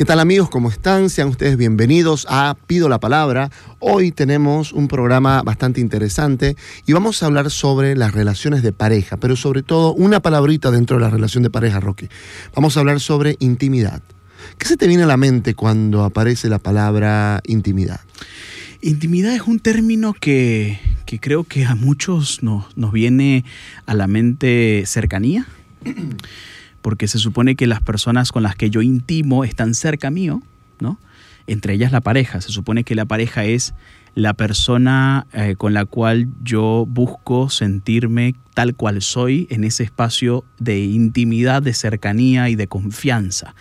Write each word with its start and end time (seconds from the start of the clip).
¿Qué 0.00 0.06
tal 0.06 0.18
amigos? 0.18 0.48
¿Cómo 0.48 0.70
están? 0.70 1.10
Sean 1.10 1.28
ustedes 1.28 1.58
bienvenidos 1.58 2.26
a 2.30 2.56
Pido 2.66 2.88
la 2.88 3.00
Palabra. 3.00 3.50
Hoy 3.80 4.12
tenemos 4.12 4.72
un 4.72 4.88
programa 4.88 5.42
bastante 5.42 5.82
interesante 5.82 6.56
y 6.86 6.94
vamos 6.94 7.22
a 7.22 7.26
hablar 7.26 7.50
sobre 7.50 7.94
las 7.94 8.12
relaciones 8.12 8.62
de 8.62 8.72
pareja, 8.72 9.18
pero 9.18 9.36
sobre 9.36 9.62
todo 9.62 9.92
una 9.92 10.20
palabrita 10.20 10.70
dentro 10.70 10.96
de 10.96 11.02
la 11.02 11.10
relación 11.10 11.42
de 11.42 11.50
pareja, 11.50 11.80
Roque. 11.80 12.08
Vamos 12.54 12.74
a 12.74 12.80
hablar 12.80 12.98
sobre 12.98 13.36
intimidad. 13.40 14.00
¿Qué 14.56 14.68
se 14.68 14.78
te 14.78 14.86
viene 14.86 15.02
a 15.02 15.06
la 15.06 15.18
mente 15.18 15.52
cuando 15.52 16.02
aparece 16.02 16.48
la 16.48 16.58
palabra 16.58 17.42
intimidad? 17.44 18.00
Intimidad 18.80 19.34
es 19.34 19.42
un 19.42 19.60
término 19.60 20.14
que, 20.14 20.80
creo 21.20 21.44
que 21.44 21.66
a 21.66 21.74
muchos 21.74 22.42
nos, 22.42 22.74
nos 22.74 22.90
viene 22.90 23.44
a 23.84 23.92
la 23.92 24.06
mente 24.06 24.82
cercanía 24.86 25.46
porque 26.82 27.08
se 27.08 27.18
supone 27.18 27.56
que 27.56 27.66
las 27.66 27.80
personas 27.82 28.32
con 28.32 28.42
las 28.42 28.56
que 28.56 28.70
yo 28.70 28.82
intimo 28.82 29.44
están 29.44 29.74
cerca 29.74 30.10
mío, 30.10 30.42
¿no? 30.80 30.98
Entre 31.46 31.74
ellas 31.74 31.92
la 31.92 32.00
pareja. 32.00 32.40
Se 32.40 32.50
supone 32.50 32.84
que 32.84 32.94
la 32.94 33.04
pareja 33.04 33.44
es 33.44 33.74
la 34.14 34.34
persona 34.34 35.26
eh, 35.32 35.54
con 35.56 35.74
la 35.74 35.84
cual 35.84 36.28
yo 36.42 36.86
busco 36.88 37.48
sentirme 37.48 38.34
tal 38.54 38.74
cual 38.74 39.02
soy 39.02 39.46
en 39.50 39.64
ese 39.64 39.84
espacio 39.84 40.44
de 40.58 40.80
intimidad, 40.80 41.62
de 41.62 41.74
cercanía 41.74 42.48
y 42.48 42.56
de 42.56 42.66
confianza. 42.66 43.54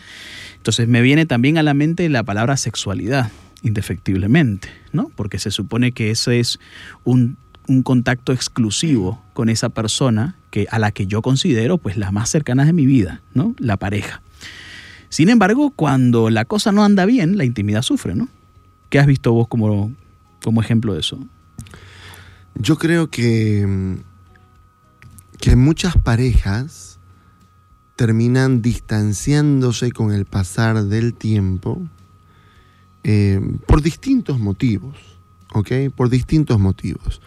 Entonces 0.57 0.87
me 0.87 1.01
viene 1.01 1.25
también 1.25 1.57
a 1.57 1.63
la 1.63 1.73
mente 1.73 2.09
la 2.09 2.23
palabra 2.23 2.57
sexualidad, 2.57 3.31
indefectiblemente, 3.61 4.69
¿no? 4.91 5.11
Porque 5.15 5.39
se 5.39 5.51
supone 5.51 5.91
que 5.91 6.11
eso 6.11 6.31
es 6.31 6.59
un 7.03 7.37
contacto 7.83 8.33
exclusivo 8.33 9.23
con 9.33 9.49
esa 9.49 9.69
persona 9.69 10.38
que, 10.49 10.67
a 10.71 10.79
la 10.79 10.91
que 10.91 11.07
yo 11.07 11.21
considero 11.21 11.77
pues 11.77 11.97
la 11.97 12.11
más 12.11 12.29
cercana 12.29 12.65
de 12.65 12.73
mi 12.73 12.85
vida, 12.85 13.21
¿no? 13.33 13.55
La 13.57 13.77
pareja. 13.77 14.21
Sin 15.09 15.29
embargo, 15.29 15.71
cuando 15.71 16.29
la 16.29 16.45
cosa 16.45 16.71
no 16.71 16.83
anda 16.83 17.05
bien, 17.05 17.37
la 17.37 17.45
intimidad 17.45 17.81
sufre, 17.81 18.15
¿no? 18.15 18.27
¿Qué 18.89 18.99
has 18.99 19.07
visto 19.07 19.33
vos 19.33 19.47
como, 19.47 19.91
como 20.43 20.61
ejemplo 20.61 20.93
de 20.93 20.99
eso? 20.99 21.19
Yo 22.55 22.77
creo 22.77 23.09
que, 23.09 23.97
que 25.39 25.55
muchas 25.55 25.95
parejas 25.97 26.99
terminan 27.95 28.61
distanciándose 28.61 29.91
con 29.91 30.11
el 30.11 30.25
pasar 30.25 30.83
del 30.85 31.13
tiempo 31.13 31.81
eh, 33.03 33.39
por 33.65 33.81
distintos 33.81 34.39
motivos, 34.39 34.97
¿ok? 35.53 35.71
Por 35.95 36.09
distintos 36.09 36.59
motivos 36.59 37.21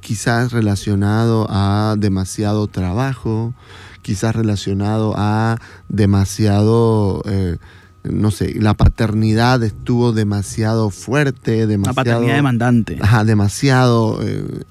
quizás 0.00 0.52
relacionado 0.52 1.46
a 1.50 1.96
demasiado 1.98 2.66
trabajo, 2.66 3.54
quizás 4.02 4.34
relacionado 4.34 5.14
a 5.16 5.58
demasiado, 5.88 7.22
eh, 7.26 7.58
no 8.04 8.30
sé, 8.30 8.54
la 8.60 8.74
paternidad 8.74 9.62
estuvo 9.62 10.12
demasiado 10.12 10.90
fuerte, 10.90 11.66
demasiado... 11.66 11.94
La 11.94 11.94
paternidad 11.94 12.36
demandante. 12.36 12.98
Ajá, 13.00 13.24
demasiado 13.24 14.18
eh, 14.22 14.64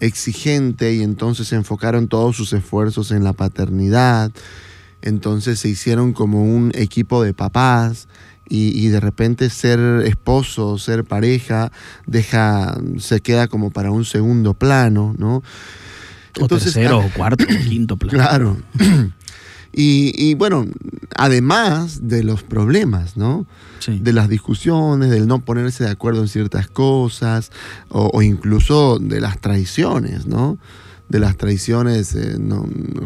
exigente 0.00 0.94
y 0.94 1.02
entonces 1.02 1.48
se 1.48 1.56
enfocaron 1.56 2.08
todos 2.08 2.36
sus 2.36 2.52
esfuerzos 2.52 3.10
en 3.10 3.24
la 3.24 3.32
paternidad. 3.32 4.30
Entonces 5.02 5.60
se 5.60 5.68
hicieron 5.68 6.12
como 6.12 6.42
un 6.42 6.72
equipo 6.74 7.22
de 7.22 7.34
papás 7.34 8.08
y, 8.48 8.88
de 8.88 9.00
repente 9.00 9.50
ser 9.50 9.80
esposo, 10.04 10.78
ser 10.78 11.04
pareja, 11.04 11.70
deja, 12.06 12.78
se 12.98 13.20
queda 13.20 13.48
como 13.48 13.70
para 13.70 13.90
un 13.90 14.04
segundo 14.04 14.54
plano, 14.54 15.14
¿no? 15.18 15.42
Entonces, 16.34 16.70
o 16.70 16.74
tercero, 16.74 16.98
o 16.98 17.10
cuarto, 17.10 17.44
o 17.44 17.46
quinto 17.68 17.96
plano. 17.96 18.18
Claro. 18.18 18.56
Y, 19.80 20.34
bueno, 20.34 20.66
además 21.16 22.08
de 22.08 22.24
los 22.24 22.42
problemas, 22.42 23.16
¿no? 23.16 23.46
De 23.86 24.12
las 24.12 24.28
discusiones, 24.28 25.08
del 25.08 25.28
no 25.28 25.38
ponerse 25.38 25.84
de 25.84 25.90
acuerdo 25.90 26.22
en 26.22 26.28
ciertas 26.28 26.66
cosas, 26.66 27.52
o, 27.88 28.20
incluso 28.22 28.98
de 28.98 29.20
las 29.20 29.40
traiciones, 29.40 30.26
¿no? 30.26 30.58
De 31.08 31.18
las 31.18 31.36
traiciones 31.36 32.14
eh, 32.14 32.36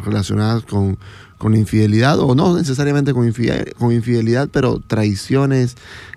relacionadas 0.05 0.65
con, 0.65 0.99
con 1.39 1.55
infidelidad, 1.57 2.19
o 2.21 2.35
no 2.35 2.57
necesariamente 2.57 3.13
con 3.13 3.27
infidelidad, 3.27 3.67
con 3.79 3.93
infidelidad 3.93 4.49
pero 4.53 4.81
traiciones, 4.81 5.77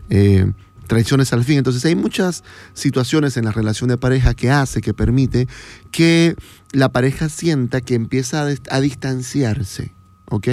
eh, 0.10 0.52
traiciones 0.88 1.34
al 1.34 1.44
fin. 1.44 1.58
Entonces 1.58 1.84
hay 1.86 1.96
muchas 1.96 2.44
situaciones 2.74 3.38
en 3.38 3.46
la 3.46 3.52
relación 3.52 3.90
de 3.90 3.98
pareja 3.98 4.34
que 4.34 4.52
hace, 4.52 4.82
que 4.82 4.94
permite 4.94 5.48
que 5.92 6.36
la 6.72 6.90
pareja 6.90 7.30
sienta 7.30 7.82
que 7.82 7.96
empieza 7.96 8.48
a 8.70 8.82
distanciarse 8.82 9.95
¿ok? 10.30 10.48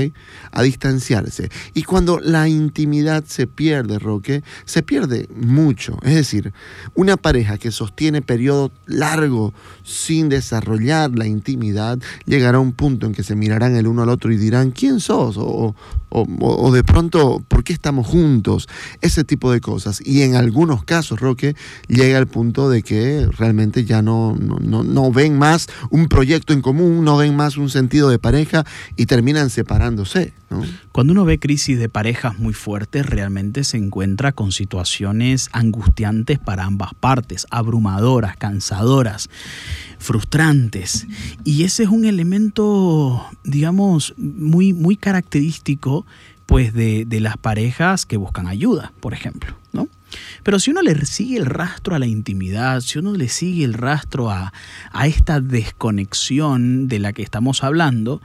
A 0.50 0.62
distanciarse. 0.62 1.50
Y 1.74 1.82
cuando 1.82 2.18
la 2.20 2.48
intimidad 2.48 3.24
se 3.26 3.46
pierde, 3.46 3.98
Roque, 3.98 4.42
se 4.64 4.82
pierde 4.82 5.28
mucho. 5.34 5.98
Es 6.02 6.14
decir, 6.14 6.52
una 6.94 7.16
pareja 7.16 7.58
que 7.58 7.70
sostiene 7.70 8.22
periodo 8.22 8.70
largo 8.86 9.54
sin 9.82 10.28
desarrollar 10.28 11.10
la 11.16 11.26
intimidad, 11.26 11.98
llegará 12.26 12.58
a 12.58 12.60
un 12.60 12.72
punto 12.72 13.06
en 13.06 13.12
que 13.12 13.22
se 13.22 13.34
mirarán 13.34 13.76
el 13.76 13.86
uno 13.86 14.02
al 14.02 14.08
otro 14.08 14.32
y 14.32 14.36
dirán, 14.36 14.70
¿quién 14.70 15.00
sos? 15.00 15.36
O, 15.38 15.74
o, 16.12 16.72
de 16.72 16.84
pronto, 16.84 17.42
¿por 17.48 17.64
qué 17.64 17.72
estamos 17.72 18.06
juntos? 18.06 18.68
Ese 19.00 19.24
tipo 19.24 19.50
de 19.52 19.60
cosas. 19.60 20.02
Y 20.04 20.22
en 20.22 20.34
algunos 20.36 20.84
casos, 20.84 21.20
Roque, 21.20 21.56
llega 21.88 22.18
al 22.18 22.26
punto 22.26 22.68
de 22.68 22.82
que 22.82 23.26
realmente 23.38 23.84
ya 23.84 24.02
no, 24.02 24.36
no, 24.36 24.82
no 24.82 25.12
ven 25.12 25.38
más 25.38 25.68
un 25.90 26.08
proyecto 26.08 26.52
en 26.52 26.60
común, 26.60 27.04
no 27.04 27.16
ven 27.16 27.34
más 27.34 27.56
un 27.56 27.70
sentido 27.70 28.10
de 28.10 28.18
pareja 28.18 28.64
y 28.96 29.06
terminan 29.06 29.50
separándose. 29.50 30.34
Cuando 30.92 31.12
uno 31.12 31.24
ve 31.24 31.38
crisis 31.38 31.78
de 31.78 31.88
parejas 31.88 32.38
muy 32.38 32.52
fuertes, 32.52 33.06
realmente 33.06 33.64
se 33.64 33.76
encuentra 33.76 34.32
con 34.32 34.52
situaciones 34.52 35.48
angustiantes 35.52 36.38
para 36.38 36.64
ambas 36.64 36.94
partes, 36.94 37.46
abrumadoras, 37.50 38.36
cansadoras, 38.36 39.30
frustrantes. 39.98 41.06
Y 41.44 41.64
ese 41.64 41.84
es 41.84 41.88
un 41.88 42.04
elemento, 42.04 43.24
digamos, 43.44 44.14
muy, 44.16 44.72
muy 44.72 44.96
característico 44.96 46.06
pues 46.46 46.74
de, 46.74 47.04
de 47.06 47.20
las 47.20 47.36
parejas 47.36 48.04
que 48.04 48.16
buscan 48.16 48.46
ayuda, 48.46 48.92
por 49.00 49.14
ejemplo, 49.14 49.56
¿no? 49.72 49.88
Pero 50.42 50.58
si 50.58 50.70
uno 50.70 50.82
le 50.82 51.04
sigue 51.06 51.36
el 51.36 51.46
rastro 51.46 51.94
a 51.94 51.98
la 51.98 52.06
intimidad, 52.06 52.80
si 52.80 52.98
uno 52.98 53.12
le 53.12 53.28
sigue 53.28 53.64
el 53.64 53.74
rastro 53.74 54.30
a, 54.30 54.52
esta 55.04 55.40
desconexión 55.40 56.88
de 56.88 56.98
la 56.98 57.12
que 57.12 57.22
estamos 57.22 57.64
hablando, 57.64 58.20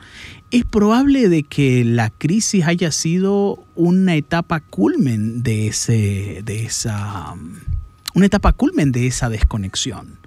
es 0.51 0.63
probable 0.65 1.29
de 1.29 1.43
que 1.43 1.83
la 1.83 2.09
crisis 2.09 2.65
haya 2.65 2.91
sido 2.91 3.63
una 3.75 4.15
etapa 4.15 4.61
culmen 4.61 5.43
de, 5.43 5.67
ese, 5.67 6.41
de 6.45 6.63
esa... 6.63 7.33
una 8.13 8.25
etapa 8.25 8.53
culmen 8.53 8.91
de 8.91 9.07
esa 9.07 9.29
desconexión. 9.29 10.17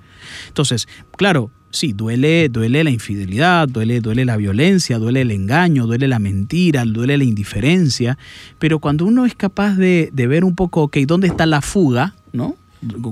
Entonces, 0.49 0.89
claro, 1.17 1.51
sí, 1.71 1.93
duele, 1.93 2.49
duele 2.49 2.85
la 2.85 2.91
infidelidad, 2.91 3.69
duele, 3.69 4.01
duele 4.01 4.25
la 4.25 4.37
violencia, 4.37 4.99
duele 4.99 5.23
el 5.23 5.31
engaño, 5.31 5.87
duele 5.87 6.07
la 6.07 6.19
mentira, 6.19 6.85
duele 6.85 7.17
la 7.17 7.25
indiferencia, 7.25 8.19
pero 8.59 8.79
cuando 8.79 9.07
uno 9.07 9.25
es 9.25 9.35
capaz 9.35 9.77
de, 9.77 10.11
ver 10.13 10.45
un 10.45 10.55
poco, 10.55 10.83
ok, 10.83 10.99
¿dónde 11.07 11.29
está 11.29 11.47
la 11.47 11.63
fuga? 11.63 12.15
¿No? 12.33 12.57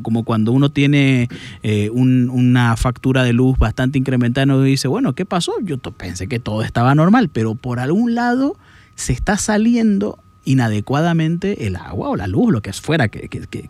Como 0.02 0.24
cuando 0.24 0.52
uno 0.52 0.70
tiene 0.70 1.28
eh, 1.62 1.90
una 1.90 2.76
factura 2.76 3.22
de 3.22 3.32
luz 3.32 3.58
bastante 3.58 3.98
incrementada 3.98 4.44
uno 4.44 4.62
dice, 4.62 4.88
bueno, 4.88 5.14
¿qué 5.14 5.26
pasó? 5.26 5.52
Yo 5.62 5.78
pensé 5.78 6.26
que 6.26 6.38
todo 6.38 6.62
estaba 6.62 6.94
normal, 6.94 7.28
pero 7.28 7.54
por 7.54 7.78
algún 7.78 8.14
lado 8.14 8.56
se 8.94 9.12
está 9.12 9.36
saliendo 9.36 10.18
inadecuadamente 10.48 11.66
el 11.66 11.76
agua 11.76 12.08
o 12.08 12.16
la 12.16 12.26
luz, 12.26 12.50
lo 12.50 12.62
que 12.62 12.72
fuera 12.72 13.08
que, 13.08 13.28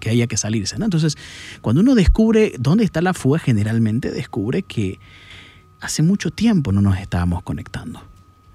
haya 0.08 0.26
que 0.28 0.36
salirse. 0.36 0.76
Entonces, 0.76 1.16
cuando 1.60 1.80
uno 1.80 1.96
descubre 1.96 2.52
dónde 2.58 2.84
está 2.84 3.02
la 3.02 3.14
fuga, 3.14 3.40
generalmente 3.40 4.12
descubre 4.12 4.62
que 4.62 5.00
hace 5.80 6.04
mucho 6.04 6.30
tiempo 6.30 6.70
no 6.70 6.80
nos 6.80 6.98
estábamos 6.98 7.42
conectando. 7.42 8.00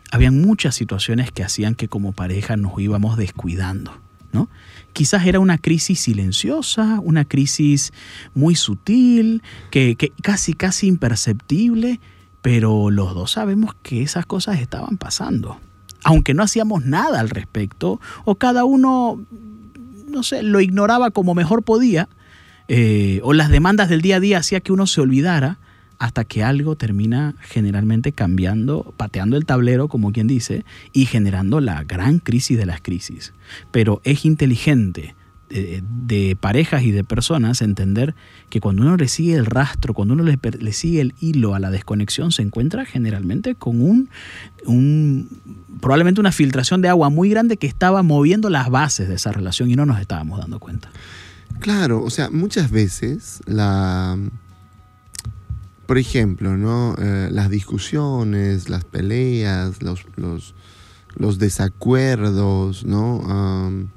Habían 0.09 0.39
muchas 0.39 0.73
situaciones 0.73 1.31
que 1.31 1.43
hacían 1.43 1.75
que 1.75 1.89
como 1.89 2.13
pareja 2.13 2.55
nos 2.55 2.79
íbamos 2.79 3.17
descuidando, 3.17 3.91
¿no? 4.31 4.47
Quizás 4.93 5.25
era 5.25 5.39
una 5.39 5.57
crisis 5.57 5.99
silenciosa, 5.99 6.99
una 7.01 7.25
crisis 7.25 7.91
muy 8.33 8.55
sutil, 8.55 9.41
que, 9.71 9.97
casi, 10.21 10.53
casi 10.53 10.87
imperceptible, 10.87 11.99
pero 12.41 12.89
los 12.89 13.13
dos 13.13 13.31
sabemos 13.31 13.75
que 13.81 14.03
esas 14.03 14.25
cosas 14.25 14.59
estaban 14.59 14.97
pasando. 14.97 15.59
Aunque 16.03 16.33
no 16.33 16.43
hacíamos 16.43 16.85
nada 16.85 17.19
al 17.19 17.29
respecto, 17.29 17.99
o 18.25 18.35
cada 18.35 18.65
uno, 18.65 19.25
no 20.07 20.23
sé, 20.23 20.43
lo 20.43 20.61
ignoraba 20.61 21.11
como 21.11 21.33
mejor 21.33 21.63
podía, 21.63 22.07
eh, 22.67 23.19
o 23.23 23.33
las 23.33 23.49
demandas 23.49 23.89
del 23.89 24.01
día 24.01 24.17
a 24.17 24.19
día 24.19 24.37
hacía 24.37 24.61
que 24.61 24.71
uno 24.71 24.87
se 24.87 25.01
olvidara, 25.01 25.59
hasta 25.99 26.23
que 26.23 26.43
algo 26.43 26.75
termina 26.75 27.35
generalmente 27.41 28.11
cambiando, 28.11 28.93
pateando 28.97 29.37
el 29.37 29.45
tablero, 29.45 29.87
como 29.87 30.11
quien 30.11 30.27
dice, 30.27 30.65
y 30.91 31.05
generando 31.05 31.59
la 31.59 31.83
gran 31.83 32.19
crisis 32.19 32.57
de 32.57 32.65
las 32.65 32.81
crisis. 32.81 33.33
Pero 33.71 34.01
es 34.03 34.25
inteligente 34.25 35.15
de, 35.53 36.37
parejas 36.39 36.83
y 36.83 36.91
de 36.91 37.03
personas 37.03 37.61
entender 37.61 38.15
que 38.49 38.59
cuando 38.59 38.81
uno 38.81 38.97
le 38.97 39.07
sigue 39.07 39.35
el 39.35 39.45
rastro, 39.45 39.93
cuando 39.93 40.13
uno 40.15 40.23
le, 40.23 40.73
sigue 40.73 41.01
el 41.01 41.13
hilo 41.19 41.53
a 41.53 41.59
la 41.59 41.69
desconexión, 41.69 42.31
se 42.31 42.41
encuentra 42.41 42.85
generalmente 42.85 43.55
con 43.55 43.81
un, 43.81 44.09
un, 44.65 45.29
probablemente 45.79 46.19
una 46.19 46.31
filtración 46.31 46.81
de 46.81 46.89
agua 46.89 47.09
muy 47.09 47.29
grande 47.29 47.57
que 47.57 47.67
estaba 47.67 48.03
moviendo 48.03 48.49
las 48.49 48.69
bases 48.69 49.07
de 49.07 49.15
esa 49.15 49.31
relación 49.31 49.69
y 49.69 49.75
no 49.75 49.85
nos 49.85 49.99
estábamos 49.99 50.39
dando 50.39 50.59
cuenta. 50.59 50.89
Claro, 51.59 52.03
o 52.03 52.09
sea, 52.09 52.29
muchas 52.29 52.71
veces 52.71 53.41
la 53.45 54.17
por 55.85 55.97
ejemplo, 55.97 56.57
¿no? 56.57 56.95
Eh, 56.97 57.29
las 57.31 57.49
discusiones, 57.49 58.69
las 58.69 58.85
peleas, 58.85 59.81
los, 59.81 60.05
los, 60.15 61.39
desacuerdos, 61.39 62.85
¿no? 62.85 63.87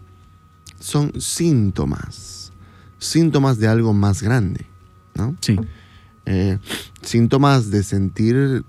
son 0.80 1.20
síntomas, 1.20 2.52
síntomas 2.98 3.58
de 3.58 3.68
algo 3.68 3.92
más 3.92 4.22
grande, 4.22 4.66
¿no? 5.14 5.36
Sí. 5.40 5.58
Eh, 6.26 6.58
síntomas 7.02 7.70
de 7.70 7.82
sentir, 7.82 8.64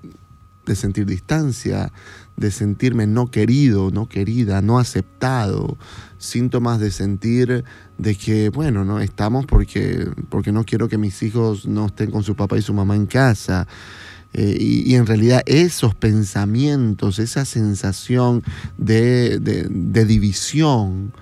de 0.66 0.76
sentir 0.76 1.06
distancia, 1.06 1.92
de 2.38 2.52
sentirme 2.52 3.08
no 3.08 3.30
querido, 3.30 3.92
no 3.92 4.08
querida, 4.08 4.62
no 4.62 4.80
aceptado, 4.80 5.78
síntomas 6.20 6.80
de 6.80 6.92
sentir 6.92 7.66
de 7.98 8.16
que, 8.16 8.50
bueno, 8.50 8.86
no 8.86 9.00
estamos 9.00 9.46
porque, 9.46 10.08
porque 10.30 10.52
no 10.52 10.64
quiero 10.64 10.88
que 10.88 10.98
mis 10.98 11.22
hijos 11.24 11.66
no 11.68 11.88
estén 11.88 12.12
con 12.12 12.24
su 12.24 12.36
papá 12.36 12.58
y 12.58 12.62
su 12.62 12.74
mamá 12.74 12.96
en 12.96 13.08
casa. 13.08 13.68
Eh, 14.34 14.58
y, 14.60 14.96
en 14.96 15.08
realidad 15.08 15.42
esos 15.46 15.96
pensamientos, 15.96 17.18
esa 17.18 17.44
sensación 17.44 18.44
de, 18.78 19.40
de, 19.40 20.06
división, 20.06 21.14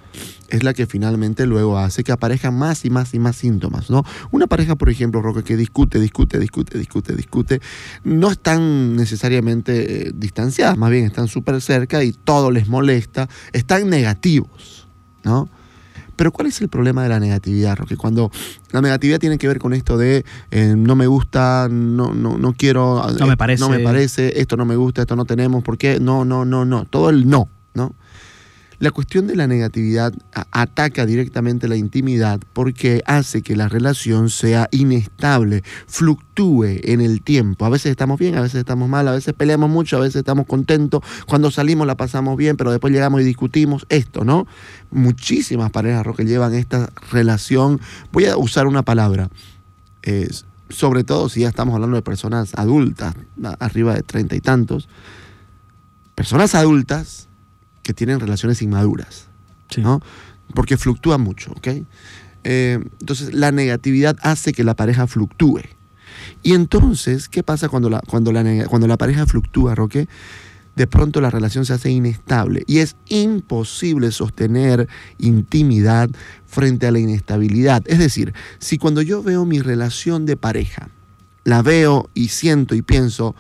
es 0.49 0.63
la 0.63 0.73
que 0.73 0.85
finalmente 0.85 1.45
luego 1.45 1.77
hace 1.77 2.03
que 2.03 2.11
aparezcan 2.11 2.57
más 2.57 2.85
y 2.85 2.89
más 2.89 3.13
y 3.13 3.19
más 3.19 3.35
síntomas, 3.35 3.89
¿no? 3.89 4.03
Una 4.31 4.47
pareja, 4.47 4.75
por 4.75 4.89
ejemplo, 4.89 5.21
Roque, 5.21 5.43
que 5.43 5.57
discute, 5.57 5.99
discute, 5.99 6.39
discute, 6.39 6.77
discute, 6.77 7.15
discute, 7.15 7.61
no 8.03 8.31
están 8.31 8.95
necesariamente 8.95 10.07
eh, 10.07 10.11
distanciadas, 10.15 10.77
más 10.77 10.91
bien 10.91 11.05
están 11.05 11.27
súper 11.27 11.61
cerca 11.61 12.03
y 12.03 12.11
todo 12.11 12.51
les 12.51 12.67
molesta, 12.67 13.27
están 13.53 13.89
negativos, 13.89 14.87
¿no? 15.23 15.49
Pero 16.15 16.31
¿cuál 16.31 16.47
es 16.47 16.61
el 16.61 16.69
problema 16.69 17.03
de 17.03 17.09
la 17.09 17.19
negatividad, 17.19 17.75
Roque? 17.75 17.97
Cuando 17.97 18.31
la 18.71 18.81
negatividad 18.81 19.19
tiene 19.19 19.37
que 19.37 19.47
ver 19.47 19.59
con 19.59 19.73
esto 19.73 19.97
de 19.97 20.23
eh, 20.51 20.73
no 20.77 20.95
me 20.95 21.07
gusta, 21.07 21.67
no, 21.69 22.13
no, 22.13 22.37
no 22.37 22.53
quiero, 22.53 23.05
no 23.19 23.27
me 23.27 23.35
parece. 23.35 23.61
no 23.61 23.69
me 23.69 23.79
parece, 23.79 24.39
esto 24.39 24.55
no 24.55 24.65
me 24.65 24.77
gusta, 24.77 25.01
esto 25.01 25.15
no 25.15 25.25
tenemos, 25.25 25.63
¿por 25.63 25.77
qué? 25.77 25.99
No, 25.99 26.23
no, 26.23 26.45
no, 26.45 26.63
no, 26.63 26.85
todo 26.85 27.09
el 27.09 27.27
no, 27.27 27.49
¿no? 27.73 27.95
La 28.79 28.91
cuestión 28.91 29.27
de 29.27 29.35
la 29.35 29.47
negatividad 29.47 30.13
ataca 30.51 31.05
directamente 31.05 31.67
la 31.67 31.77
intimidad 31.77 32.41
porque 32.53 33.01
hace 33.05 33.41
que 33.41 33.55
la 33.55 33.69
relación 33.69 34.29
sea 34.29 34.67
inestable, 34.71 35.63
fluctúe 35.87 36.79
en 36.83 37.01
el 37.01 37.21
tiempo. 37.21 37.65
A 37.65 37.69
veces 37.69 37.91
estamos 37.91 38.19
bien, 38.19 38.35
a 38.35 38.41
veces 38.41 38.59
estamos 38.59 38.89
mal, 38.89 39.07
a 39.07 39.13
veces 39.13 39.33
peleamos 39.33 39.69
mucho, 39.69 39.97
a 39.97 40.01
veces 40.01 40.17
estamos 40.17 40.45
contentos. 40.45 41.01
Cuando 41.25 41.51
salimos 41.51 41.87
la 41.87 41.95
pasamos 41.95 42.35
bien, 42.37 42.57
pero 42.57 42.71
después 42.71 42.91
llegamos 42.91 43.21
y 43.21 43.23
discutimos 43.23 43.85
esto, 43.89 44.25
¿no? 44.25 44.45
Muchísimas 44.91 45.71
parejas 45.71 46.05
que 46.15 46.25
llevan 46.25 46.53
esta 46.53 46.89
relación. 47.11 47.79
Voy 48.11 48.25
a 48.25 48.37
usar 48.37 48.67
una 48.67 48.83
palabra. 48.83 49.29
sobre 50.69 51.03
todo 51.03 51.29
si 51.29 51.41
ya 51.41 51.49
estamos 51.49 51.75
hablando 51.75 51.95
de 51.95 52.01
personas 52.01 52.53
adultas, 52.55 53.15
arriba 53.59 53.93
de 53.93 54.03
treinta 54.03 54.35
y 54.35 54.41
tantos. 54.41 54.89
Personas 56.15 56.55
adultas 56.55 57.27
que 57.85 57.93
tienen 57.93 58.19
relaciones 58.19 58.63
inmaduras, 58.63 59.27
¿no? 59.77 60.01
Porque 60.55 60.75
fluctúa 60.75 61.19
mucho, 61.19 61.51
¿ok? 61.51 61.67
Eh, 62.43 62.79
entonces, 62.99 63.31
la 63.35 63.51
negatividad 63.51 64.17
hace 64.23 64.53
que 64.53 64.63
la 64.63 64.73
pareja 64.73 65.05
fluctúe. 65.05 65.61
Y 66.41 66.53
entonces, 66.53 67.29
¿qué 67.29 67.43
pasa 67.43 67.69
cuando 67.69 67.91
la, 67.91 68.01
cuando 68.01 68.31
la, 68.31 68.65
cuando 68.65 68.87
la 68.87 68.97
pareja 68.97 69.27
fluctúa, 69.27 69.75
Roque? 69.75 70.07
De 70.75 70.87
pronto 70.87 71.21
la 71.21 71.29
relación 71.29 71.63
se 71.63 71.73
hace 71.73 71.91
inestable 71.91 72.63
y 72.65 72.79
es 72.79 72.95
imposible 73.07 74.11
sostener 74.11 74.89
intimidad 75.19 76.09
frente 76.47 76.87
a 76.87 76.91
la 76.91 76.97
inestabilidad. 76.97 77.83
Es 77.85 77.99
decir, 77.99 78.33
si 78.57 78.79
cuando 78.79 79.03
yo 79.03 79.21
veo 79.21 79.45
mi 79.45 79.59
relación 79.59 80.25
de 80.25 80.37
pareja, 80.37 80.89
la 81.43 81.61
veo 81.61 82.09
y 82.15 82.29
siento 82.29 82.73
y 82.73 82.81
pienso, 82.81 83.35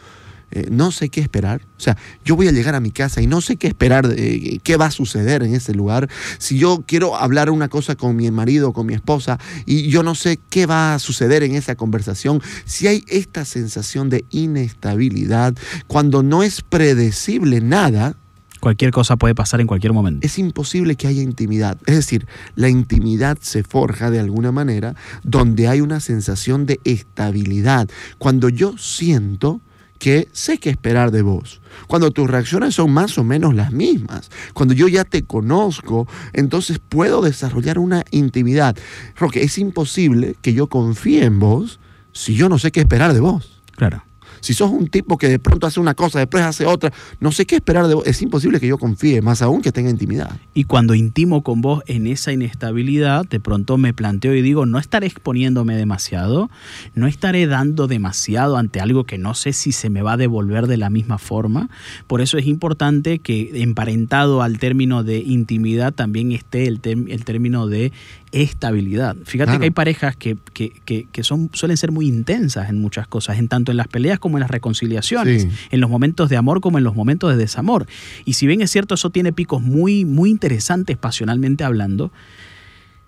eh, 0.51 0.67
no 0.71 0.91
sé 0.91 1.09
qué 1.09 1.21
esperar. 1.21 1.61
O 1.77 1.81
sea, 1.81 1.97
yo 2.23 2.35
voy 2.35 2.47
a 2.47 2.51
llegar 2.51 2.75
a 2.75 2.79
mi 2.79 2.91
casa 2.91 3.21
y 3.21 3.27
no 3.27 3.41
sé 3.41 3.57
qué 3.57 3.67
esperar, 3.67 4.07
de, 4.07 4.59
qué 4.63 4.77
va 4.77 4.87
a 4.87 4.91
suceder 4.91 5.43
en 5.43 5.53
ese 5.53 5.73
lugar. 5.73 6.09
Si 6.37 6.57
yo 6.57 6.83
quiero 6.85 7.15
hablar 7.15 7.49
una 7.49 7.67
cosa 7.67 7.95
con 7.95 8.15
mi 8.15 8.29
marido 8.31 8.69
o 8.69 8.73
con 8.73 8.85
mi 8.85 8.93
esposa 8.93 9.39
y 9.65 9.89
yo 9.89 10.03
no 10.03 10.15
sé 10.15 10.39
qué 10.49 10.65
va 10.65 10.95
a 10.95 10.99
suceder 10.99 11.43
en 11.43 11.55
esa 11.55 11.75
conversación, 11.75 12.41
si 12.65 12.87
hay 12.87 13.03
esta 13.07 13.45
sensación 13.45 14.09
de 14.09 14.25
inestabilidad, 14.29 15.55
cuando 15.87 16.23
no 16.23 16.43
es 16.43 16.61
predecible 16.61 17.61
nada, 17.61 18.15
Cualquier 18.65 18.89
cosa 18.89 19.15
puede 19.15 19.35
pasar 19.35 19.61
en 19.61 19.67
cualquier 19.67 19.93
momento. 19.93 20.25
Es 20.25 20.39
imposible 20.39 20.95
que 20.95 21.05
haya 21.05 21.21
intimidad. 21.21 21.77
Es 21.85 21.97
decir, 21.97 22.25
la 22.55 22.67
intimidad 22.67 23.37
se 23.39 23.61
forja 23.61 24.09
de 24.09 24.19
alguna 24.19 24.51
manera 24.51 24.95
donde 25.21 25.67
hay 25.67 25.81
una 25.81 25.99
sensación 25.99 26.65
de 26.65 26.79
estabilidad. 26.83 27.87
Cuando 28.17 28.49
yo 28.49 28.75
siento 28.79 29.61
que 30.05 30.29
sé 30.33 30.59
qué 30.59 30.69
esperar 30.69 31.09
de 31.09 31.23
vos. 31.23 31.61
Cuando 31.87 32.11
tus 32.11 32.29
reacciones 32.29 32.75
son 32.75 32.91
más 32.91 33.17
o 33.17 33.23
menos 33.23 33.55
las 33.55 33.71
mismas. 33.71 34.29
Cuando 34.53 34.75
yo 34.75 34.87
ya 34.87 35.03
te 35.03 35.23
conozco, 35.23 36.07
entonces 36.31 36.77
puedo 36.77 37.23
desarrollar 37.23 37.79
una 37.79 38.03
intimidad. 38.11 38.77
Roque, 39.15 39.41
es 39.41 39.57
imposible 39.57 40.35
que 40.43 40.53
yo 40.53 40.67
confíe 40.67 41.25
en 41.25 41.39
vos 41.39 41.79
si 42.11 42.35
yo 42.35 42.49
no 42.49 42.59
sé 42.59 42.71
qué 42.71 42.81
esperar 42.81 43.15
de 43.15 43.19
vos. 43.19 43.63
Claro. 43.75 44.03
Si 44.45 44.53
sos 44.53 44.69
un 44.69 44.89
tipo 44.89 45.17
que 45.17 45.27
de 45.27 45.39
pronto 45.39 45.65
hace 45.65 45.79
una 45.79 45.95
cosa, 45.95 46.19
después 46.19 46.43
hace 46.43 46.67
otra, 46.67 46.93
no 47.19 47.31
sé 47.31 47.47
qué 47.47 47.55
esperar 47.55 47.87
de 47.87 47.95
vos. 47.95 48.05
Es 48.05 48.21
imposible 48.21 48.59
que 48.59 48.67
yo 48.67 48.77
confíe, 48.77 49.23
más 49.23 49.41
aún 49.41 49.63
que 49.63 49.71
tenga 49.71 49.89
intimidad. 49.89 50.37
Y 50.53 50.65
cuando 50.65 50.93
intimo 50.93 51.41
con 51.41 51.61
vos 51.61 51.81
en 51.87 52.05
esa 52.05 52.31
inestabilidad, 52.31 53.25
de 53.27 53.39
pronto 53.39 53.79
me 53.79 53.91
planteo 53.91 54.35
y 54.35 54.43
digo, 54.43 54.67
no 54.67 54.77
estaré 54.77 55.07
exponiéndome 55.07 55.75
demasiado, 55.75 56.51
no 56.93 57.07
estaré 57.07 57.47
dando 57.47 57.87
demasiado 57.87 58.57
ante 58.57 58.79
algo 58.81 59.05
que 59.05 59.17
no 59.17 59.33
sé 59.33 59.51
si 59.51 59.71
se 59.71 59.89
me 59.89 60.03
va 60.03 60.13
a 60.13 60.17
devolver 60.17 60.67
de 60.67 60.77
la 60.77 60.91
misma 60.91 61.17
forma. 61.17 61.71
Por 62.05 62.21
eso 62.21 62.37
es 62.37 62.45
importante 62.45 63.17
que 63.17 63.63
emparentado 63.63 64.43
al 64.43 64.59
término 64.59 65.03
de 65.03 65.17
intimidad 65.17 65.91
también 65.91 66.31
esté 66.31 66.67
el, 66.67 66.81
el 66.83 67.25
término 67.25 67.65
de 67.65 67.91
estabilidad. 68.35 69.15
Fíjate 69.23 69.57
que 69.57 69.63
hay 69.63 69.71
parejas 69.71 70.15
que, 70.17 70.37
son, 71.21 71.49
suelen 71.53 71.77
ser 71.77 71.91
muy 71.91 72.07
intensas 72.07 72.69
en 72.69 72.79
muchas 72.81 73.07
cosas, 73.07 73.39
en 73.39 73.47
tanto 73.47 73.71
en 73.71 73.77
las 73.77 73.87
peleas 73.87 74.19
como 74.19 74.37
en 74.37 74.41
las 74.41 74.51
reconciliaciones, 74.51 75.47
en 75.71 75.79
los 75.79 75.89
momentos 75.89 76.29
de 76.29 76.37
amor 76.37 76.59
como 76.59 76.77
en 76.77 76.83
los 76.83 76.95
momentos 76.95 77.31
de 77.31 77.37
desamor. 77.37 77.87
Y 78.25 78.33
si 78.33 78.45
bien 78.45 78.61
es 78.61 78.71
cierto, 78.71 78.95
eso 78.95 79.09
tiene 79.09 79.31
picos 79.31 79.61
muy, 79.61 80.03
muy 80.03 80.29
interesantes 80.29 80.97
pasionalmente 80.97 81.63
hablando, 81.63 82.11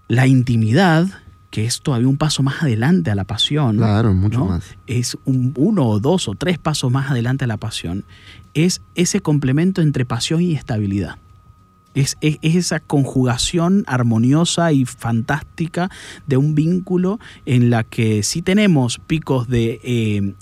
la 0.08 0.28
intimidad 0.28 1.08
que 1.50 1.66
es 1.66 1.82
todavía 1.82 2.08
un 2.08 2.18
paso 2.18 2.44
más 2.44 2.62
adelante 2.62 3.12
a 3.12 3.16
la 3.16 3.24
pasión. 3.24 3.78
Claro, 3.78 4.14
mucho 4.14 4.46
más. 4.46 4.64
Es 4.86 5.18
un, 5.26 5.54
uno 5.58 5.88
o 5.88 6.00
dos 6.00 6.28
o 6.28 6.36
tres 6.36 6.58
pasos 6.58 6.92
más 6.92 7.10
adelante 7.10 7.46
a 7.46 7.48
la 7.48 7.58
pasión. 7.58 8.06
Es 8.54 8.82
ese 8.96 9.22
complemento 9.22 9.82
entre 9.82 10.06
pasión 10.06 10.42
y 10.42 10.54
estabilidad. 10.54 11.18
Es, 12.02 12.18
esa 12.22 12.80
conjugación 12.80 13.84
armoniosa 13.88 14.72
y 14.72 14.86
fantástica 14.86 15.90
de 16.28 16.38
un 16.38 16.56
vínculo 16.56 17.20
en 17.46 17.70
la 17.70 17.84
que 17.84 18.24
sí 18.24 18.42
tenemos 18.42 19.00
picos 19.00 19.48
de, 19.48 19.80
eh, 19.84 20.34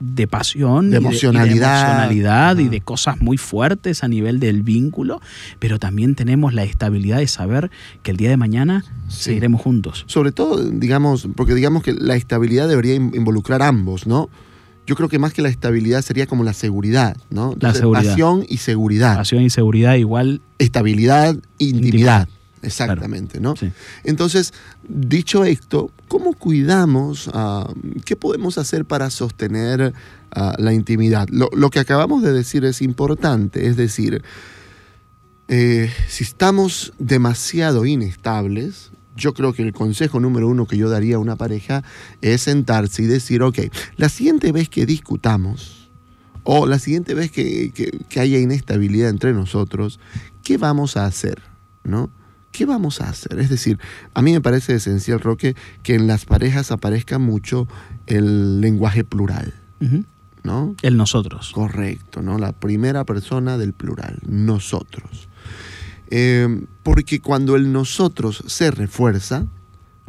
de 0.00 0.26
pasión, 0.26 0.90
de 0.90 0.98
emocionalidad, 0.98 2.58
y 2.58 2.68
de, 2.68 2.80
cosas 2.80 3.20
muy 3.20 3.38
fuertes 3.38 4.04
a 4.04 4.08
nivel 4.08 4.40
del 4.40 4.62
vínculo, 4.62 5.20
pero 5.58 5.78
también 5.78 6.14
tenemos 6.14 6.52
la 6.52 6.64
estabilidad 6.64 7.18
de 7.18 7.26
saber 7.26 7.70
que 8.02 8.10
el 8.10 8.16
día 8.16 8.28
de 8.28 8.36
mañana 8.36 8.84
seguiremos 9.08 9.62
juntos. 9.62 10.04
Sobre 10.06 10.32
todo, 10.32 10.62
digamos, 10.70 11.28
porque 11.36 11.54
digamos 11.54 11.82
que 11.82 11.92
la 11.92 12.16
estabilidad 12.16 12.68
debería 12.68 12.94
involucrar 12.94 13.62
ambos, 13.62 14.06
¿no? 14.06 14.28
Yo 14.86 14.96
creo 14.96 15.08
que 15.08 15.18
más 15.18 15.32
que 15.32 15.42
la 15.42 15.48
estabilidad 15.48 16.02
sería 16.02 16.26
como 16.26 16.44
la 16.44 16.52
seguridad, 16.52 17.16
¿no? 17.30 17.56
la 17.58 17.72
seguridad. 17.72 18.10
Pasión 18.10 18.44
y 18.48 18.58
seguridad. 18.58 19.16
Pasión 19.16 19.42
y 19.42 19.50
seguridad 19.50 19.94
igual. 19.94 20.42
Estabilidad, 20.58 21.36
intimidad. 21.58 22.28
exactamente, 22.62 23.40
¿no? 23.40 23.54
Entonces, 24.04 24.52
dicho 24.86 25.44
esto, 25.44 25.90
¿cómo 26.08 26.34
cuidamos, 26.34 27.30
ah, 27.32 27.72
qué 28.04 28.16
podemos 28.16 28.58
hacer 28.58 28.84
para 28.84 29.10
sostener 29.10 29.94
ah, 30.32 30.54
la 30.58 30.72
intimidad? 30.72 31.28
Lo, 31.30 31.70
que 31.70 31.78
acabamos 31.78 32.22
de 32.22 32.32
decir 32.32 32.64
es 32.64 32.82
importante, 32.82 33.66
es 33.66 33.76
decir, 33.76 34.22
eh, 35.48 35.90
si 36.08 36.24
estamos 36.24 36.92
demasiado 36.98 37.86
inestables, 37.86 38.90
yo 39.16 39.34
creo 39.34 39.52
que 39.52 39.62
el 39.62 39.72
consejo 39.72 40.20
número 40.20 40.48
uno 40.48 40.66
que 40.66 40.76
yo 40.76 40.88
daría 40.88 41.16
a 41.16 41.20
una 41.20 41.36
pareja 41.36 41.82
es 42.20 42.42
sentarse 42.42 43.02
y 43.02 43.06
decir, 43.06 43.42
ok, 43.42 43.58
la 43.96 44.08
siguiente 44.08 44.52
vez 44.52 44.68
que 44.68 44.86
discutamos 44.86 45.90
o 46.42 46.66
la 46.66 46.78
siguiente 46.78 47.14
vez 47.14 47.30
que, 47.30 47.72
que 48.08 48.20
haya 48.20 48.38
inestabilidad 48.38 49.08
entre 49.08 49.32
nosotros, 49.32 50.00
¿qué 50.42 50.58
vamos 50.58 50.96
a 50.96 51.06
hacer? 51.06 51.42
¿No? 51.84 52.10
¿qué 52.54 52.64
vamos 52.64 53.00
a 53.00 53.10
hacer? 53.10 53.38
Es 53.40 53.50
decir, 53.50 53.78
a 54.14 54.22
mí 54.22 54.32
me 54.32 54.40
parece 54.40 54.76
esencial, 54.76 55.20
Roque, 55.20 55.56
que 55.82 55.96
en 55.96 56.06
las 56.06 56.24
parejas 56.24 56.70
aparezca 56.70 57.18
mucho 57.18 57.66
el 58.06 58.60
lenguaje 58.60 59.04
plural. 59.04 59.52
¿No? 60.44 60.74
El 60.80 60.96
nosotros. 60.96 61.50
Correcto, 61.52 62.22
¿no? 62.22 62.38
La 62.38 62.52
primera 62.52 63.04
persona 63.04 63.58
del 63.58 63.74
plural, 63.74 64.18
nosotros. 64.26 65.28
Eh, 66.10 66.66
porque 66.82 67.20
cuando 67.20 67.56
el 67.56 67.72
nosotros 67.72 68.44
se 68.46 68.70
refuerza, 68.70 69.46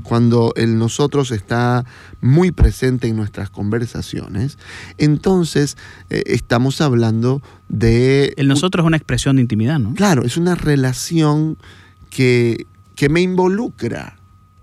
cuando 0.03 0.53
el 0.55 0.77
nosotros 0.77 1.31
está 1.31 1.85
muy 2.21 2.51
presente 2.51 3.07
en 3.07 3.15
nuestras 3.15 3.49
conversaciones, 3.49 4.57
entonces 4.97 5.77
eh, 6.09 6.23
estamos 6.27 6.81
hablando 6.81 7.41
de... 7.69 8.33
El 8.37 8.47
nosotros 8.47 8.83
es 8.83 8.87
una 8.87 8.97
expresión 8.97 9.37
de 9.37 9.41
intimidad, 9.41 9.79
¿no? 9.79 9.93
Claro, 9.95 10.23
es 10.23 10.37
una 10.37 10.55
relación 10.55 11.57
que, 12.09 12.67
me 13.09 13.21
involucra. 13.21 14.17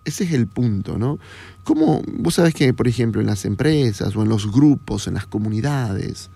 Ese 0.05 0.25
es 0.25 0.33
el 0.33 0.47
punto, 0.47 0.99
¿no? 0.99 1.19
Como 1.65 2.03
vos 2.07 2.35
sabés 2.35 2.55
que, 2.55 2.73
por 2.73 2.89
ejemplo, 2.89 3.21
en 3.21 3.27
las 3.27 3.45
empresas 3.45 4.17
o 4.17 4.23
en 4.23 4.29
los 4.29 4.51
grupos, 4.51 5.07
en 5.07 5.15
las 5.15 5.27
comunidades, 5.27 6.31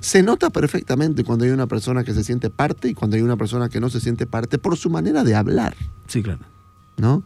se 0.00 0.22
nota 0.22 0.50
perfectamente 0.50 1.24
cuando 1.24 1.44
hay 1.44 1.50
una 1.50 1.66
persona 1.66 2.04
que 2.04 2.14
se 2.14 2.24
siente 2.24 2.50
parte 2.50 2.88
y 2.88 2.94
cuando 2.94 3.16
hay 3.16 3.22
una 3.22 3.36
persona 3.36 3.68
que 3.68 3.80
no 3.80 3.90
se 3.90 4.00
siente 4.00 4.26
parte 4.26 4.58
por 4.58 4.76
su 4.76 4.90
manera 4.90 5.24
de 5.24 5.34
hablar. 5.34 5.74
Sí, 6.06 6.22
claro. 6.22 6.40
¿No? 6.96 7.22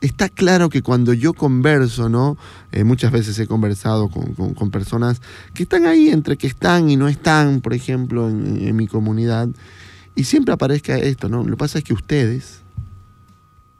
Está 0.00 0.28
claro 0.28 0.68
que 0.68 0.82
cuando 0.82 1.14
yo 1.14 1.32
converso, 1.32 2.08
¿no? 2.08 2.36
Eh, 2.70 2.84
muchas 2.84 3.10
veces 3.12 3.38
he 3.38 3.46
conversado 3.46 4.10
con, 4.10 4.70
personas 4.70 5.22
que 5.54 5.62
están 5.62 5.86
ahí 5.86 6.10
entre 6.10 6.36
que 6.36 6.46
están 6.46 6.90
y 6.90 6.96
no 6.96 7.08
están, 7.08 7.62
por 7.62 7.72
ejemplo, 7.72 8.28
en, 8.28 8.58
en 8.60 8.76
mi 8.76 8.86
comunidad, 8.86 9.48
y 10.16 10.24
siempre 10.24 10.54
aparezca 10.54 10.96
esto, 10.96 11.28
¿no? 11.28 11.44
Lo 11.44 11.50
que 11.50 11.56
pasa 11.56 11.78
es 11.78 11.84
que 11.84 11.92
ustedes, 11.92 12.62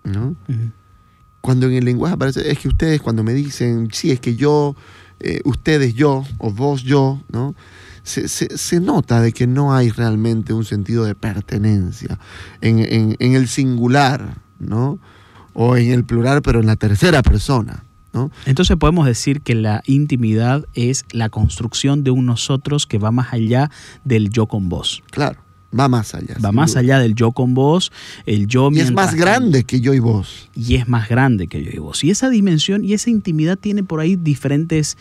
¿no? 0.05 0.37
Cuando 1.41 1.67
en 1.67 1.73
el 1.73 1.85
lenguaje 1.85 2.15
aparece, 2.15 2.51
es 2.51 2.59
que 2.59 2.69
ustedes 2.69 3.01
cuando 3.01 3.25
me 3.25 3.33
dicen, 3.33 3.89
sí, 3.91 4.11
es 4.11 4.21
que 4.21 4.37
yo, 4.37 4.77
eh, 5.19 5.41
ustedes 5.45 5.95
yo, 5.95 6.25
o 6.39 6.51
vos 6.51 6.83
yo, 6.83 7.23
¿no? 7.33 7.55
Se, 8.07 8.81
nota 8.81 9.21
de 9.21 9.33
que 9.33 9.49
no 9.49 9.75
hay 9.75 9.91
realmente 9.91 10.53
un 10.53 10.65
sentido 10.65 11.05
de 11.05 11.17
pertenencia 11.17 12.19
en, 12.61 13.17
el 13.19 13.49
singular, 13.49 14.39
¿no? 14.61 15.01
O 15.55 15.77
en 15.77 15.91
el 15.91 16.05
plural, 16.05 16.41
pero 16.41 16.61
en 16.61 16.67
la 16.67 16.77
tercera 16.77 17.23
persona. 17.23 17.83
¿no? 18.13 18.31
Entonces 18.47 18.77
podemos 18.77 19.07
decir 19.07 19.41
que 19.41 19.57
la 19.57 19.83
intimidad 19.87 20.67
es 20.75 21.05
la 21.11 21.31
construcción 21.31 22.05
de 22.05 22.13
un 22.13 22.27
nosotros 22.27 22.87
que 22.87 22.99
va 22.99 23.11
más 23.11 23.33
allá 23.33 23.71
del 24.05 24.31
yo 24.31 24.47
con 24.47 24.69
vos. 24.69 25.03
Claro. 25.11 25.41
Va 25.79 25.89
más 25.89 26.15
allá. 26.15 26.37
Va 26.43 26.53
más 26.53 26.77
allá 26.77 26.99
del 26.99 27.15
yo 27.15 27.33
con 27.33 27.55
vos, 27.55 27.93
el 28.25 28.47
yo 28.47 28.71
Y 28.73 28.81
es 28.81 28.93
más 28.93 29.15
grande 29.15 29.65
que 29.65 29.81
yo 29.81 29.95
y 29.95 29.99
vos. 29.99 30.49
Y 30.55 30.77
es 30.77 30.89
más 30.89 31.09
grande 31.09 31.49
que 31.49 31.63
yo 31.63 31.71
y 31.73 31.79
vos. 31.79 32.05
Y 32.05 32.11
esa 32.11 32.31
dimensión 32.31 32.85
y 32.85 32.95
esa 32.95 33.11
intimidad 33.11 33.59
tiene 33.59 33.83
por 33.83 34.01
ahí 34.01 34.17
diferentes 34.17 34.97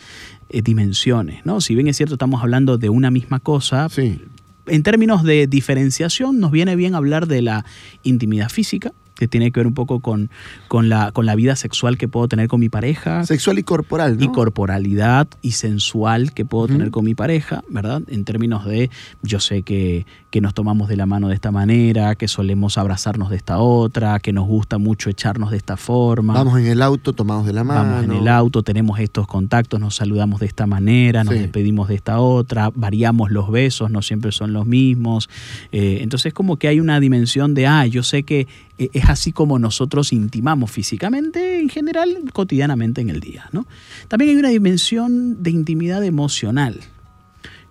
eh, 0.48 0.62
dimensiones, 0.62 1.44
¿no? 1.44 1.60
Si 1.60 1.74
bien 1.74 1.88
es 1.88 1.96
cierto, 1.96 2.14
estamos 2.14 2.42
hablando 2.42 2.78
de 2.78 2.88
una 2.88 3.10
misma 3.10 3.40
cosa. 3.40 3.88
Sí. 3.88 4.20
En 4.66 4.82
términos 4.82 5.22
de 5.22 5.46
diferenciación, 5.46 6.40
nos 6.40 6.50
viene 6.50 6.76
bien 6.76 6.94
hablar 6.94 7.26
de 7.26 7.42
la 7.42 7.64
intimidad 8.02 8.48
física, 8.48 8.92
que 9.16 9.26
tiene 9.28 9.50
que 9.50 9.60
ver 9.60 9.66
un 9.66 9.74
poco 9.74 10.00
con, 10.00 10.30
con, 10.68 10.88
la, 10.88 11.10
con 11.12 11.26
la 11.26 11.34
vida 11.34 11.56
sexual 11.56 11.98
que 11.98 12.06
puedo 12.06 12.28
tener 12.28 12.48
con 12.48 12.60
mi 12.60 12.68
pareja. 12.68 13.24
Sexual 13.24 13.58
y 13.58 13.62
corporal, 13.62 14.18
¿no? 14.18 14.24
Y 14.24 14.28
corporalidad 14.28 15.26
y 15.42 15.52
sensual 15.52 16.32
que 16.32 16.44
puedo 16.44 16.68
tener 16.68 16.90
con 16.90 17.04
mi 17.04 17.14
pareja, 17.14 17.64
¿verdad? 17.68 18.02
En 18.08 18.24
términos 18.24 18.64
de, 18.66 18.90
yo 19.22 19.40
sé 19.40 19.62
que, 19.62 20.06
que 20.30 20.40
nos 20.40 20.54
tomamos 20.54 20.88
de 20.88 20.96
la 20.96 21.06
mano 21.06 21.28
de 21.28 21.34
esta 21.34 21.50
manera, 21.50 22.14
que 22.14 22.28
solemos 22.28 22.78
abrazarnos 22.78 23.30
de 23.30 23.36
esta 23.36 23.58
otra, 23.58 24.20
que 24.20 24.32
nos 24.32 24.46
gusta 24.46 24.78
mucho 24.78 25.08
echarnos 25.08 25.50
de 25.50 25.56
esta 25.56 25.76
forma. 25.76 26.34
Vamos 26.34 26.58
en 26.60 26.66
el 26.66 26.82
auto 26.82 27.12
tomados 27.14 27.46
de 27.46 27.52
la 27.52 27.64
mano. 27.64 27.82
Vamos 27.82 28.04
en 28.04 28.12
el 28.12 28.28
auto, 28.28 28.62
tenemos 28.62 29.00
estos 29.00 29.26
contactos, 29.26 29.80
nos 29.80 29.96
saludamos 29.96 30.40
de 30.40 30.46
esta 30.46 30.66
manera, 30.66 31.24
nos 31.24 31.34
despedimos 31.34 31.88
de 31.88 31.94
esta 31.94 32.20
otra, 32.20 32.70
variamos 32.74 33.30
los 33.30 33.50
besos, 33.50 33.90
no 33.90 34.02
siempre 34.02 34.30
son 34.32 34.52
los 34.52 34.66
mismos. 34.66 35.30
Eh, 35.72 35.98
entonces 36.02 36.34
como 36.34 36.56
que 36.56 36.68
hay 36.68 36.80
una 36.80 37.00
dimensión 37.00 37.54
de, 37.54 37.66
ah, 37.66 37.86
yo 37.86 38.02
sé 38.02 38.22
que 38.22 38.46
es 38.78 39.08
así 39.08 39.32
como 39.32 39.58
nosotros 39.58 40.12
intimamos 40.12 40.70
físicamente, 40.70 41.60
en 41.60 41.68
general, 41.68 42.18
cotidianamente 42.32 43.00
en 43.00 43.10
el 43.10 43.20
día. 43.20 43.48
¿no? 43.52 43.66
También 44.08 44.30
hay 44.30 44.36
una 44.36 44.50
dimensión 44.50 45.42
de 45.42 45.50
intimidad 45.50 46.04
emocional 46.04 46.80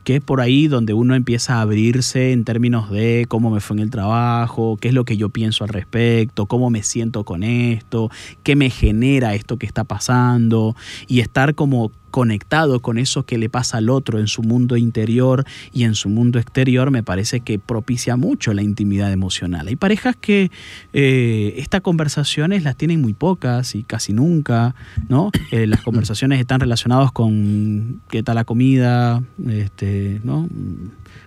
que 0.06 0.18
es 0.18 0.22
por 0.24 0.40
ahí 0.40 0.68
donde 0.68 0.94
uno 0.94 1.16
empieza 1.16 1.56
a 1.56 1.62
abrirse 1.62 2.32
en 2.32 2.46
términos 2.46 2.92
de 2.92 3.26
cómo 3.28 3.50
me 3.50 3.60
fue 3.60 3.76
en 3.76 3.82
el 3.82 3.90
trabajo, 3.90 4.78
qué 4.80 4.90
es 4.90 4.94
lo 4.94 5.04
que 5.04 5.18
yo 5.18 5.30
pienso 5.30 5.64
al 5.64 5.72
respecto, 5.72 6.46
cómo 6.46 6.70
me 6.70 6.84
siento 6.84 7.26
con 7.26 7.42
esto, 7.42 8.12
qué 8.44 8.56
me 8.56 8.70
genera 8.70 9.34
esto 9.34 9.58
que 9.58 9.66
está 9.66 9.84
pasando 9.84 10.76
y 11.08 11.22
estar 11.22 11.56
como 11.56 11.92
conectado 12.16 12.80
con 12.80 12.98
eso 12.98 13.26
que 13.26 13.38
le 13.38 13.50
pasa 13.50 13.76
al 13.76 13.90
otro 13.90 14.20
en 14.20 14.28
su 14.28 14.42
mundo 14.42 14.78
interior 14.78 15.44
y 15.74 15.84
en 15.84 15.96
su 15.96 16.08
mundo 16.08 16.40
exterior, 16.40 16.90
me 16.90 17.04
parece 17.04 17.42
que 17.42 17.60
propicia 17.60 18.16
mucho 18.16 18.54
la 18.54 18.62
intimidad 18.62 19.12
emocional. 19.12 19.68
Hay 19.68 19.76
parejas 19.76 20.16
que 20.16 20.50
eh, 20.94 21.56
estas 21.58 21.82
conversaciones 21.82 22.64
las 22.64 22.78
tienen 22.78 23.02
muy 23.02 23.14
pocas 23.14 23.76
y 23.76 23.84
casi 23.84 24.14
nunca, 24.14 24.76
¿no? 25.10 25.30
Eh, 25.52 25.68
las 25.68 25.82
conversaciones 25.84 26.40
están 26.40 26.62
relacionadas 26.62 27.12
con 27.12 28.02
qué 28.10 28.24
tal 28.24 28.36
la 28.36 28.46
comida, 28.46 29.22
este, 29.50 30.22
¿no? 30.24 30.48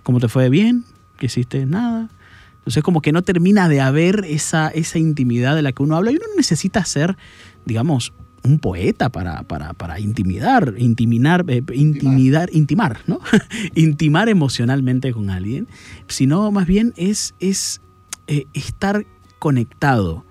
¿Cómo 0.01 0.19
te 0.19 0.27
fue 0.27 0.49
bien? 0.49 0.85
¿Qué 1.19 1.27
hiciste? 1.27 1.67
Nada. 1.67 2.09
Entonces 2.57 2.81
como 2.81 3.03
que 3.03 3.11
no 3.11 3.21
termina 3.21 3.69
de 3.69 3.79
haber 3.79 4.25
esa, 4.27 4.69
esa 4.69 4.97
intimidad 4.97 5.55
de 5.55 5.61
la 5.61 5.71
que 5.71 5.83
uno 5.83 5.95
habla 5.97 6.11
y 6.11 6.15
uno 6.15 6.25
necesita 6.35 6.83
ser, 6.83 7.15
digamos, 7.63 8.11
un 8.43 8.59
poeta 8.59 9.09
para, 9.09 9.43
para, 9.43 9.99
intimidar, 9.99 10.73
intiminar, 10.77 11.45
eh, 11.47 11.63
intimidar, 11.73 12.49
intimar, 12.53 12.99
¿no? 13.07 13.19
intimar 13.75 14.29
emocionalmente 14.29 15.11
con 15.11 15.29
alguien, 15.29 15.67
sino 16.07 16.51
más 16.51 16.67
bien 16.67 16.93
es, 16.95 17.35
es 17.39 17.81
eh, 18.27 18.45
estar 18.53 19.05
conectado 19.39 20.25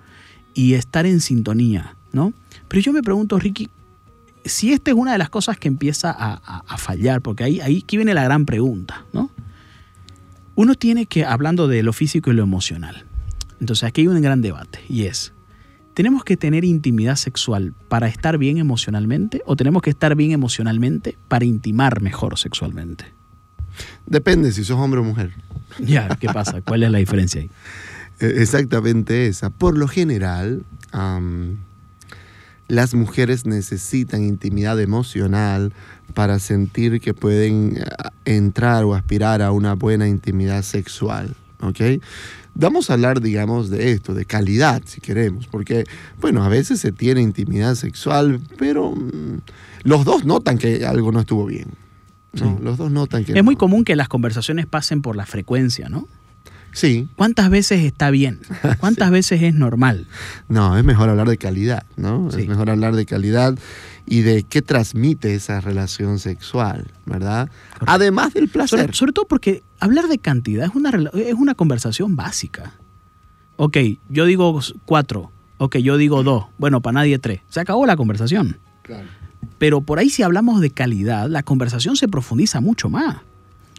y 0.54 0.74
estar 0.74 1.06
en 1.06 1.20
sintonía, 1.20 1.96
¿no? 2.12 2.32
Pero 2.68 2.82
yo 2.82 2.92
me 2.92 3.02
pregunto, 3.02 3.38
Ricky, 3.38 3.68
si 4.44 4.72
esta 4.72 4.90
es 4.90 4.96
una 4.96 5.12
de 5.12 5.18
las 5.18 5.30
cosas 5.30 5.58
que 5.58 5.68
empieza 5.68 6.10
a, 6.10 6.78
fallar, 6.78 7.20
porque 7.22 7.44
ahí, 7.44 7.60
ahí 7.60 7.82
aquí 7.84 7.96
viene 7.96 8.14
la 8.14 8.24
gran 8.24 8.46
pregunta, 8.46 9.04
¿no? 9.12 9.30
Uno 10.54 10.74
tiene 10.74 11.06
que, 11.06 11.24
hablando 11.24 11.68
de 11.68 11.82
lo 11.82 11.92
físico 11.92 12.30
y 12.30 12.34
lo 12.34 12.42
emocional, 12.42 13.04
entonces 13.60 13.84
aquí 13.84 14.02
hay 14.02 14.08
un 14.08 14.20
gran 14.20 14.40
debate 14.40 14.80
y 14.88 15.04
es, 15.04 15.32
¿Tenemos 15.98 16.22
que 16.22 16.36
tener 16.36 16.64
intimidad 16.64 17.16
sexual 17.16 17.74
para 17.88 18.06
estar 18.06 18.38
bien 18.38 18.58
emocionalmente 18.58 19.42
o 19.46 19.56
tenemos 19.56 19.82
que 19.82 19.90
estar 19.90 20.14
bien 20.14 20.30
emocionalmente 20.30 21.18
para 21.26 21.44
intimar 21.44 22.02
mejor 22.02 22.38
sexualmente? 22.38 23.06
Depende 24.06 24.52
si 24.52 24.62
sos 24.62 24.78
hombre 24.78 25.00
o 25.00 25.02
mujer. 25.02 25.32
Ya, 25.80 26.06
¿qué 26.20 26.28
pasa? 26.28 26.62
¿Cuál 26.62 26.84
es 26.84 26.92
la 26.92 26.98
diferencia 26.98 27.40
ahí? 27.40 27.50
Eh, 28.20 28.34
exactamente 28.36 29.26
esa. 29.26 29.50
Por 29.50 29.76
lo 29.76 29.88
general, 29.88 30.64
las 32.68 32.94
mujeres 32.94 33.44
necesitan 33.44 34.22
intimidad 34.22 34.80
emocional 34.80 35.72
para 36.14 36.38
sentir 36.38 37.00
que 37.00 37.12
pueden 37.12 37.76
eh, 37.76 37.84
entrar 38.24 38.84
o 38.84 38.94
aspirar 38.94 39.42
a 39.42 39.50
una 39.50 39.74
buena 39.74 40.06
intimidad 40.06 40.62
sexual. 40.62 41.34
¿ok? 41.60 41.80
Vamos 42.60 42.90
a 42.90 42.94
hablar, 42.94 43.20
digamos, 43.20 43.70
de 43.70 43.92
esto, 43.92 44.14
de 44.14 44.24
calidad, 44.24 44.82
si 44.84 45.00
queremos, 45.00 45.46
porque, 45.46 45.84
bueno, 46.20 46.42
a 46.42 46.48
veces 46.48 46.80
se 46.80 46.90
tiene 46.90 47.22
intimidad 47.22 47.76
sexual, 47.76 48.40
pero 48.58 48.90
mm, 48.90 49.40
los 49.84 50.04
dos 50.04 50.24
notan 50.24 50.58
que 50.58 50.84
algo 50.84 51.12
no 51.12 51.20
estuvo 51.20 51.46
bien. 51.46 51.68
Los 52.60 52.76
dos 52.76 52.90
notan 52.90 53.24
que... 53.24 53.32
Es 53.32 53.44
muy 53.44 53.54
común 53.54 53.84
que 53.84 53.94
las 53.94 54.08
conversaciones 54.08 54.66
pasen 54.66 55.02
por 55.02 55.14
la 55.14 55.24
frecuencia, 55.24 55.88
¿no? 55.88 56.08
Sí. 56.72 57.08
¿Cuántas 57.16 57.48
veces 57.48 57.84
está 57.84 58.10
bien? 58.10 58.40
¿Cuántas 58.80 59.10
veces 59.10 59.42
es 59.42 59.54
normal? 59.54 60.06
No, 60.48 60.76
es 60.76 60.84
mejor 60.84 61.08
hablar 61.08 61.28
de 61.28 61.38
calidad, 61.38 61.84
¿no? 61.96 62.28
Es 62.28 62.46
mejor 62.46 62.70
hablar 62.70 62.94
de 62.94 63.06
calidad 63.06 63.56
y 64.08 64.22
de 64.22 64.42
qué 64.42 64.62
transmite 64.62 65.34
esa 65.34 65.60
relación 65.60 66.18
sexual, 66.18 66.90
¿verdad? 67.04 67.50
Además 67.86 68.34
del 68.34 68.48
placer. 68.48 68.94
Sobre, 68.94 69.12
todo 69.12 69.26
porque 69.26 69.62
hablar 69.80 70.08
de 70.08 70.18
cantidad 70.18 70.64
es 70.66 70.74
una, 70.74 70.90
es 71.14 71.34
una 71.34 71.54
conversación 71.54 72.16
básica. 72.16 72.74
Ok, 73.56 73.76
yo 74.08 74.24
digo 74.24 74.60
cuatro. 74.84 75.30
Ok, 75.58 75.76
yo 75.78 75.96
digo 75.96 76.22
dos. 76.22 76.46
Bueno, 76.58 76.80
para 76.80 76.94
nadie 76.94 77.18
tres. 77.18 77.40
Se 77.48 77.60
acabó 77.60 77.84
la 77.86 77.96
conversación. 77.96 78.58
Claro. 78.82 79.08
Pero 79.58 79.80
por 79.80 79.98
ahí 79.98 80.08
si 80.08 80.22
hablamos 80.22 80.60
de 80.60 80.70
calidad, 80.70 81.28
la 81.28 81.42
conversación 81.42 81.96
se 81.96 82.08
profundiza 82.08 82.60
mucho 82.60 82.88
más 82.88 83.18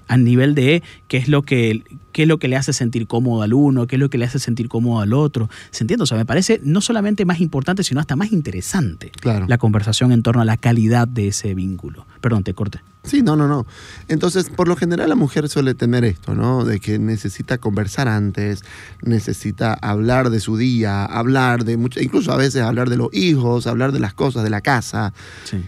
a 0.10 0.18
nivel 0.18 0.56
de 0.56 0.84
qué 1.08 1.18
es 1.18 1.30
lo 1.30 1.44
que 1.44 1.84
qué 2.12 2.24
es 2.24 2.28
lo 2.28 2.40
que 2.40 2.50
le 2.50 2.58
hace 2.58 2.74
sentir 2.74 3.08
cómodo 3.08 3.44
al 3.44 3.54
uno, 3.54 3.88
qué 3.88 3.96
es 3.96 4.00
lo 4.00 4.10
que 4.10 4.18
le 4.18 4.26
hace 4.26 4.40
sentir 4.40 4.68
cómodo 4.68 5.00
al 5.00 5.14
otro. 5.14 5.50
¿Se 5.72 5.84
entiende? 5.84 6.04
O 6.04 6.06
sea, 6.06 6.18
me 6.18 6.26
parece 6.26 6.60
no 6.64 6.82
solamente 6.82 7.24
más 7.24 7.40
importante, 7.40 7.84
sino 7.84 8.02
hasta 8.02 8.16
más 8.18 8.34
interesante 8.34 9.12
la 9.24 9.58
conversación 9.58 10.12
en 10.12 10.24
torno 10.24 10.42
a 10.42 10.46
la 10.46 10.58
calidad 10.58 11.08
de 11.08 11.30
ese 11.30 11.54
vínculo. 11.54 12.06
Perdón, 12.20 12.44
te 12.44 12.54
corté. 12.54 12.82
Sí, 13.10 13.24
no, 13.24 13.36
no, 13.36 13.48
no. 13.48 13.66
Entonces, 14.08 14.50
por 14.50 14.68
lo 14.68 14.76
general 14.76 15.10
la 15.10 15.16
mujer 15.16 15.50
suele 15.50 15.74
tener 15.74 16.06
esto, 16.06 16.36
¿no? 16.36 16.64
De 16.64 16.80
que 16.80 17.00
necesita 17.00 17.58
conversar 17.58 18.08
antes, 18.08 18.62
necesita 19.02 19.74
hablar 19.74 20.30
de 20.30 20.40
su 20.40 20.58
día, 20.58 21.06
hablar 21.06 21.66
de 21.66 21.76
mucho, 21.78 22.00
incluso 22.02 22.32
a 22.32 22.38
veces 22.38 22.62
hablar 22.62 22.90
de 22.90 22.98
los 22.98 23.10
hijos, 23.12 23.66
hablar 23.66 23.92
de 23.94 24.00
las 24.00 24.14
cosas 24.14 24.44
de 24.44 24.52
la 24.52 24.62
casa. 24.62 25.12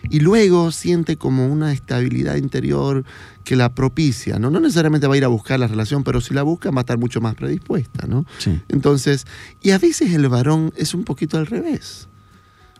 Y 0.09 0.19
luego 0.19 0.71
siente 0.71 1.17
como 1.17 1.47
una 1.47 1.73
estabilidad 1.73 2.35
interior 2.35 3.03
que 3.43 3.55
la 3.55 3.73
propicia, 3.73 4.37
¿no? 4.37 4.51
No 4.51 4.59
necesariamente 4.59 5.07
va 5.07 5.15
a 5.15 5.17
ir 5.17 5.25
a 5.25 5.29
buscar 5.29 5.59
la 5.59 5.65
relación, 5.65 6.03
pero 6.03 6.21
si 6.21 6.35
la 6.35 6.43
busca 6.43 6.69
va 6.69 6.81
a 6.81 6.83
estar 6.83 6.99
mucho 6.99 7.21
más 7.21 7.33
predispuesta, 7.33 8.05
¿no? 8.05 8.25
Entonces, 8.69 9.25
y 9.61 9.71
a 9.71 9.79
veces 9.79 10.13
el 10.13 10.29
varón 10.29 10.73
es 10.75 10.93
un 10.93 11.05
poquito 11.05 11.39
al 11.39 11.47
revés. 11.47 12.07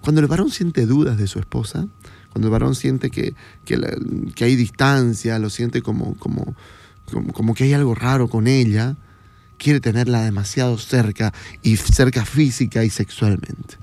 Cuando 0.02 0.22
el 0.22 0.28
varón 0.28 0.50
siente 0.52 0.86
dudas 0.86 1.18
de 1.18 1.28
su 1.28 1.40
esposa, 1.40 1.88
cuando 2.32 2.48
el 2.48 2.52
varón 2.52 2.76
siente 2.76 3.10
que, 3.10 3.36
que, 3.66 4.44
hay 4.44 4.56
distancia, 4.56 5.38
lo 5.38 5.50
siente 5.50 5.82
como, 5.82 6.16
como, 6.16 6.56
como, 7.34 7.54
que 7.54 7.66
hay 7.66 7.74
algo 7.74 7.94
raro 7.94 8.30
con 8.30 8.48
ella, 8.48 8.96
quiere 9.58 9.82
tenerla 9.82 10.24
demasiado 10.24 10.78
cerca 10.78 11.34
y 11.62 11.76
cerca 11.76 12.26
física 12.26 12.84
y 12.84 12.90
sexualmente. 12.90 13.78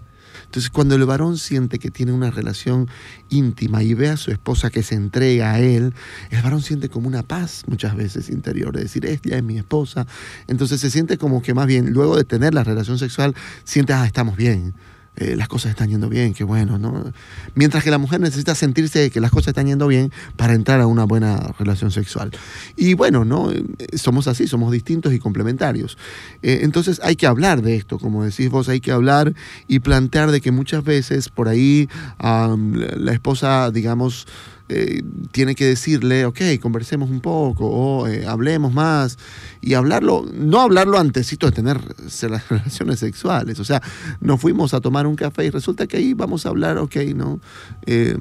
Entonces, 0.47 0.71
cuando 0.71 0.95
el 0.95 1.05
varón 1.05 1.37
siente 1.37 1.79
que 1.79 1.91
tiene 1.91 2.13
una 2.13 2.31
relación 2.31 2.89
íntima 3.29 3.83
y 3.83 3.93
ve 3.93 4.09
a 4.09 4.17
su 4.17 4.31
esposa 4.31 4.71
que 4.71 4.83
se 4.83 4.95
entrega 4.95 5.53
a 5.53 5.61
él, 5.61 5.93
el 6.31 6.43
varón 6.43 6.63
siente 6.63 6.89
como 6.89 7.07
una 7.07 7.23
paz 7.23 7.65
muchas 7.67 7.95
veces 7.95 8.31
interior, 8.31 8.75
de 8.75 8.85
decir, 8.85 9.05
ella 9.05 9.37
es 9.37 9.43
mi 9.43 9.59
esposa. 9.59 10.07
Entonces 10.47 10.81
se 10.81 10.91
siente 10.91 11.19
como 11.19 11.43
que 11.43 11.53
más 11.53 11.67
bien, 11.67 11.93
luego 11.93 12.17
de 12.17 12.25
tener 12.25 12.55
la 12.55 12.65
relación 12.65 12.99
sexual, 12.99 13.35
siente, 13.65 13.93
ah, 13.93 14.07
estamos 14.07 14.39
bien 14.39 14.73
eh, 15.19 15.35
las 15.37 15.49
cosas 15.49 15.71
están 15.71 15.89
yendo 15.89 16.09
bien, 16.09 16.33
qué 16.33 16.45
bueno, 16.45 16.79
¿no? 16.79 17.13
Mientras 17.55 17.83
que 17.83 17.91
la 17.91 17.99
mujer 17.99 18.21
necesita 18.21 18.55
sentirse 18.55 19.11
que 19.11 19.21
las 19.21 19.31
cosas 19.31 19.49
están 19.49 19.67
yendo 19.67 19.89
bien 19.89 20.13
para 20.37 20.55
entrar 20.55 20.81
a 20.81 20.87
una 20.87 21.05
buena 21.05 21.55
relación 21.59 21.91
sexual. 21.91 22.31
Y 22.77 22.95
bueno, 22.95 23.25
¿no? 23.25 23.51
Somos 23.95 24.29
así, 24.29 24.47
somos 24.47 24.71
distintos 24.73 25.13
y 25.13 25.19
complementarios. 25.19 25.99
Eh, 26.43 26.61
entonces 26.63 27.01
hay 27.03 27.17
que 27.17 27.27
hablar 27.27 27.63
de 27.63 27.77
esto, 27.77 27.99
como 27.99 28.25
decís 28.25 28.49
vos, 28.49 28.69
hay 28.69 28.81
que 28.81 28.93
hablar 28.93 29.35
y 29.67 29.81
plantear 29.81 30.31
de 30.31 30.41
que 30.41 30.53
muchas 30.53 30.85
veces 30.85 31.29
por 31.29 31.49
ahí 31.49 31.89
la 32.19 33.13
esposa, 33.13 33.71
digamos, 33.71 34.27
eh, 34.71 35.03
tiene 35.31 35.55
que 35.55 35.65
decirle, 35.65 36.27
ok, 36.27 36.41
conversemos 36.61 37.09
un 37.09 37.21
poco 37.21 37.67
o 37.67 38.07
eh, 38.07 38.27
hablemos 38.27 38.75
más 38.75 39.19
y 39.63 39.73
hablarlo, 39.73 40.27
no 40.31 40.61
hablarlo 40.61 40.99
antesito 40.99 41.47
de 41.47 41.53
tener 41.53 41.81
relaciones 42.51 42.99
sexuales, 42.99 43.59
o 43.61 43.65
sea, 43.65 43.83
nos 44.21 44.41
fuimos 44.41 44.75
a 44.75 44.81
tomar 44.81 45.07
un 45.07 45.17
café 45.17 45.47
y 45.47 45.51
resulta 45.51 45.87
que 45.87 45.97
ahí 45.97 46.13
vamos 46.13 46.45
a 46.45 46.51
hablar, 46.51 46.77
ok, 46.77 46.97
¿no? 47.15 47.41
Eh, 47.87 48.19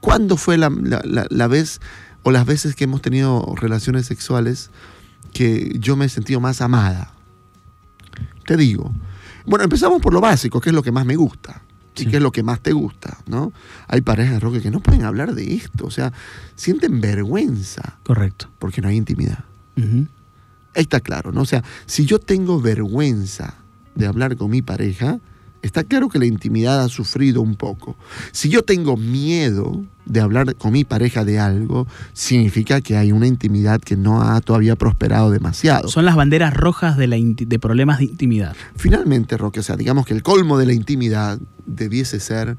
¿Cuándo 0.00 0.36
fue 0.36 0.56
la, 0.56 0.70
la 0.70 1.46
vez 1.48 1.80
o 2.22 2.30
las 2.30 2.46
veces 2.46 2.76
que 2.76 2.84
hemos 2.84 3.02
tenido 3.02 3.54
relaciones 3.56 4.06
sexuales 4.06 4.70
que 5.32 5.76
yo 5.80 5.96
me 5.96 6.04
he 6.04 6.08
sentido 6.08 6.38
más 6.38 6.60
amada? 6.60 7.12
Te 8.46 8.56
digo, 8.56 8.92
bueno, 9.46 9.64
empezamos 9.64 10.00
por 10.00 10.12
lo 10.12 10.20
básico, 10.20 10.60
que 10.60 10.70
es 10.70 10.74
lo 10.76 10.84
que 10.84 10.92
más 10.92 11.06
me 11.06 11.16
gusta 11.16 11.60
y 11.98 12.06
qué 12.06 12.16
es 12.16 12.22
lo 12.22 12.32
que 12.32 12.42
más 12.42 12.60
te 12.60 12.72
gusta, 12.72 13.18
¿no? 13.26 13.52
Hay 13.88 14.00
parejas, 14.00 14.42
Roque, 14.42 14.60
que 14.60 14.70
no 14.70 14.80
pueden 14.80 15.04
hablar 15.04 15.34
de 15.34 15.54
esto, 15.54 15.86
o 15.86 15.90
sea, 15.90 16.12
sienten 16.54 17.00
vergüenza. 17.00 17.98
Correcto. 18.02 18.48
Porque 18.58 18.80
no 18.80 18.88
hay 18.88 18.96
intimidad. 18.96 19.44
Ahí 19.76 20.82
está 20.82 21.00
claro, 21.00 21.32
¿no? 21.32 21.42
O 21.42 21.46
sea, 21.46 21.64
si 21.86 22.06
yo 22.06 22.18
tengo 22.18 22.60
vergüenza 22.60 23.54
de 23.94 24.06
hablar 24.06 24.36
con 24.36 24.50
mi 24.50 24.62
pareja, 24.62 25.20
está 25.62 25.84
claro 25.84 26.08
que 26.08 26.18
la 26.18 26.26
intimidad 26.26 26.82
ha 26.82 26.88
sufrido 26.88 27.42
un 27.42 27.56
poco. 27.56 27.96
Si 28.32 28.48
yo 28.48 28.62
tengo 28.62 28.96
miedo 28.96 29.84
de 30.04 30.20
hablar 30.20 30.54
con 30.54 30.72
mi 30.72 30.84
pareja 30.84 31.24
de 31.24 31.38
algo, 31.38 31.86
significa 32.12 32.80
que 32.80 32.96
hay 32.96 33.12
una 33.12 33.26
intimidad 33.26 33.80
que 33.80 33.96
no 33.96 34.22
ha 34.22 34.40
todavía 34.40 34.76
prosperado 34.76 35.30
demasiado. 35.30 35.88
Son 35.88 36.04
las 36.04 36.16
banderas 36.16 36.54
rojas 36.54 36.96
de, 36.96 37.08
la 37.08 37.16
de 37.18 37.58
problemas 37.58 37.98
de 37.98 38.04
intimidad. 38.04 38.56
Finalmente, 38.76 39.36
Roque, 39.36 39.60
o 39.60 39.62
sea, 39.62 39.76
digamos 39.76 40.06
que 40.06 40.14
el 40.14 40.22
colmo 40.22 40.58
de 40.58 40.66
la 40.66 40.72
intimidad 40.72 41.38
debiese 41.66 42.20
ser 42.20 42.56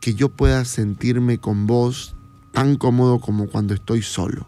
que 0.00 0.14
yo 0.14 0.28
pueda 0.28 0.64
sentirme 0.64 1.38
con 1.38 1.66
vos 1.66 2.14
tan 2.52 2.76
cómodo 2.76 3.20
como 3.20 3.46
cuando 3.46 3.74
estoy 3.74 4.02
solo. 4.02 4.46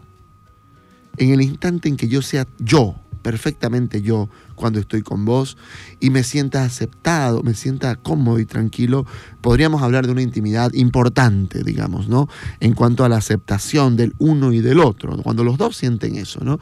En 1.17 1.29
el 1.31 1.41
instante 1.41 1.89
en 1.89 1.97
que 1.97 2.07
yo 2.07 2.21
sea 2.21 2.47
yo, 2.59 2.95
perfectamente 3.21 4.01
yo, 4.01 4.29
cuando 4.61 4.79
estoy 4.79 5.01
con 5.01 5.25
vos 5.25 5.57
y 5.99 6.11
me 6.11 6.23
sienta 6.23 6.63
aceptado, 6.63 7.41
me 7.41 7.55
sienta 7.55 7.95
cómodo 7.95 8.39
y 8.39 8.45
tranquilo, 8.45 9.07
podríamos 9.41 9.81
hablar 9.81 10.05
de 10.05 10.11
una 10.11 10.21
intimidad 10.21 10.71
importante, 10.73 11.63
digamos, 11.63 12.07
¿no? 12.07 12.29
En 12.59 12.73
cuanto 12.73 13.03
a 13.03 13.09
la 13.09 13.17
aceptación 13.17 13.97
del 13.97 14.13
uno 14.19 14.53
y 14.53 14.61
del 14.61 14.79
otro, 14.79 15.17
cuando 15.23 15.43
los 15.43 15.57
dos 15.57 15.75
sienten 15.75 16.15
eso, 16.15 16.43
¿no? 16.43 16.59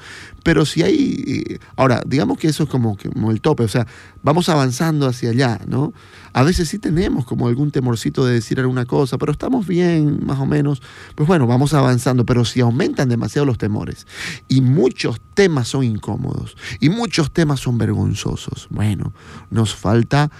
Pero 0.49 0.65
si 0.65 0.81
hay, 0.81 1.45
eh, 1.47 1.59
ahora, 1.75 2.01
digamos 2.07 2.39
que 2.39 2.47
eso 2.47 2.63
es 2.63 2.69
como, 2.69 2.97
como 2.97 3.29
el 3.29 3.39
tope, 3.39 3.61
o 3.61 3.67
sea, 3.67 3.85
vamos 4.23 4.49
avanzando 4.49 5.05
hacia 5.05 5.29
allá, 5.29 5.59
¿no? 5.67 5.93
A 6.33 6.41
veces 6.41 6.69
sí 6.69 6.79
tenemos 6.79 7.23
como 7.23 7.47
algún 7.47 7.69
temorcito 7.69 8.25
de 8.25 8.33
decir 8.33 8.59
alguna 8.59 8.85
cosa, 8.85 9.19
pero 9.19 9.31
estamos 9.31 9.67
bien, 9.67 10.25
más 10.25 10.39
o 10.39 10.47
menos, 10.47 10.81
pues 11.13 11.27
bueno, 11.27 11.45
vamos 11.45 11.75
avanzando, 11.75 12.25
pero 12.25 12.45
si 12.45 12.61
aumentan 12.61 13.09
demasiado 13.09 13.45
los 13.45 13.59
temores 13.59 14.07
y 14.47 14.61
muchos 14.61 15.21
temas 15.35 15.67
son 15.67 15.83
incómodos 15.83 16.57
y 16.79 16.89
muchos 16.89 17.29
temas 17.29 17.59
son 17.59 17.77
vergonzosos. 17.77 18.69
Bueno, 18.71 19.13
nos 19.51 19.75
falta 19.75 20.31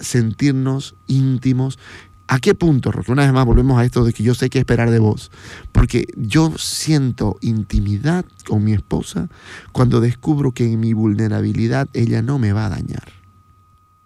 sentirnos 0.00 0.96
íntimos. 1.06 1.78
¿A 2.28 2.38
qué 2.38 2.54
punto, 2.54 2.92
Roque? 2.92 3.12
Una 3.12 3.24
vez 3.24 3.32
más 3.32 3.44
volvemos 3.44 3.78
a 3.78 3.84
esto 3.84 4.04
de 4.04 4.12
que 4.12 4.22
yo 4.22 4.34
sé 4.34 4.48
qué 4.48 4.58
esperar 4.58 4.90
de 4.90 4.98
vos. 4.98 5.30
Porque 5.72 6.06
yo 6.16 6.52
siento 6.56 7.36
intimidad 7.40 8.24
con 8.46 8.64
mi 8.64 8.72
esposa 8.72 9.28
cuando 9.72 10.00
descubro 10.00 10.52
que 10.52 10.72
en 10.72 10.80
mi 10.80 10.92
vulnerabilidad 10.92 11.88
ella 11.92 12.22
no 12.22 12.38
me 12.38 12.52
va 12.52 12.66
a 12.66 12.70
dañar. 12.70 13.12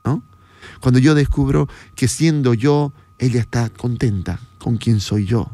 ¿No? 0.04 0.22
Cuando 0.80 0.98
yo 0.98 1.14
descubro 1.14 1.68
que 1.94 2.08
siendo 2.08 2.54
yo, 2.54 2.92
ella 3.18 3.40
está 3.40 3.70
contenta 3.70 4.40
con 4.58 4.76
quien 4.76 5.00
soy 5.00 5.26
yo. 5.26 5.50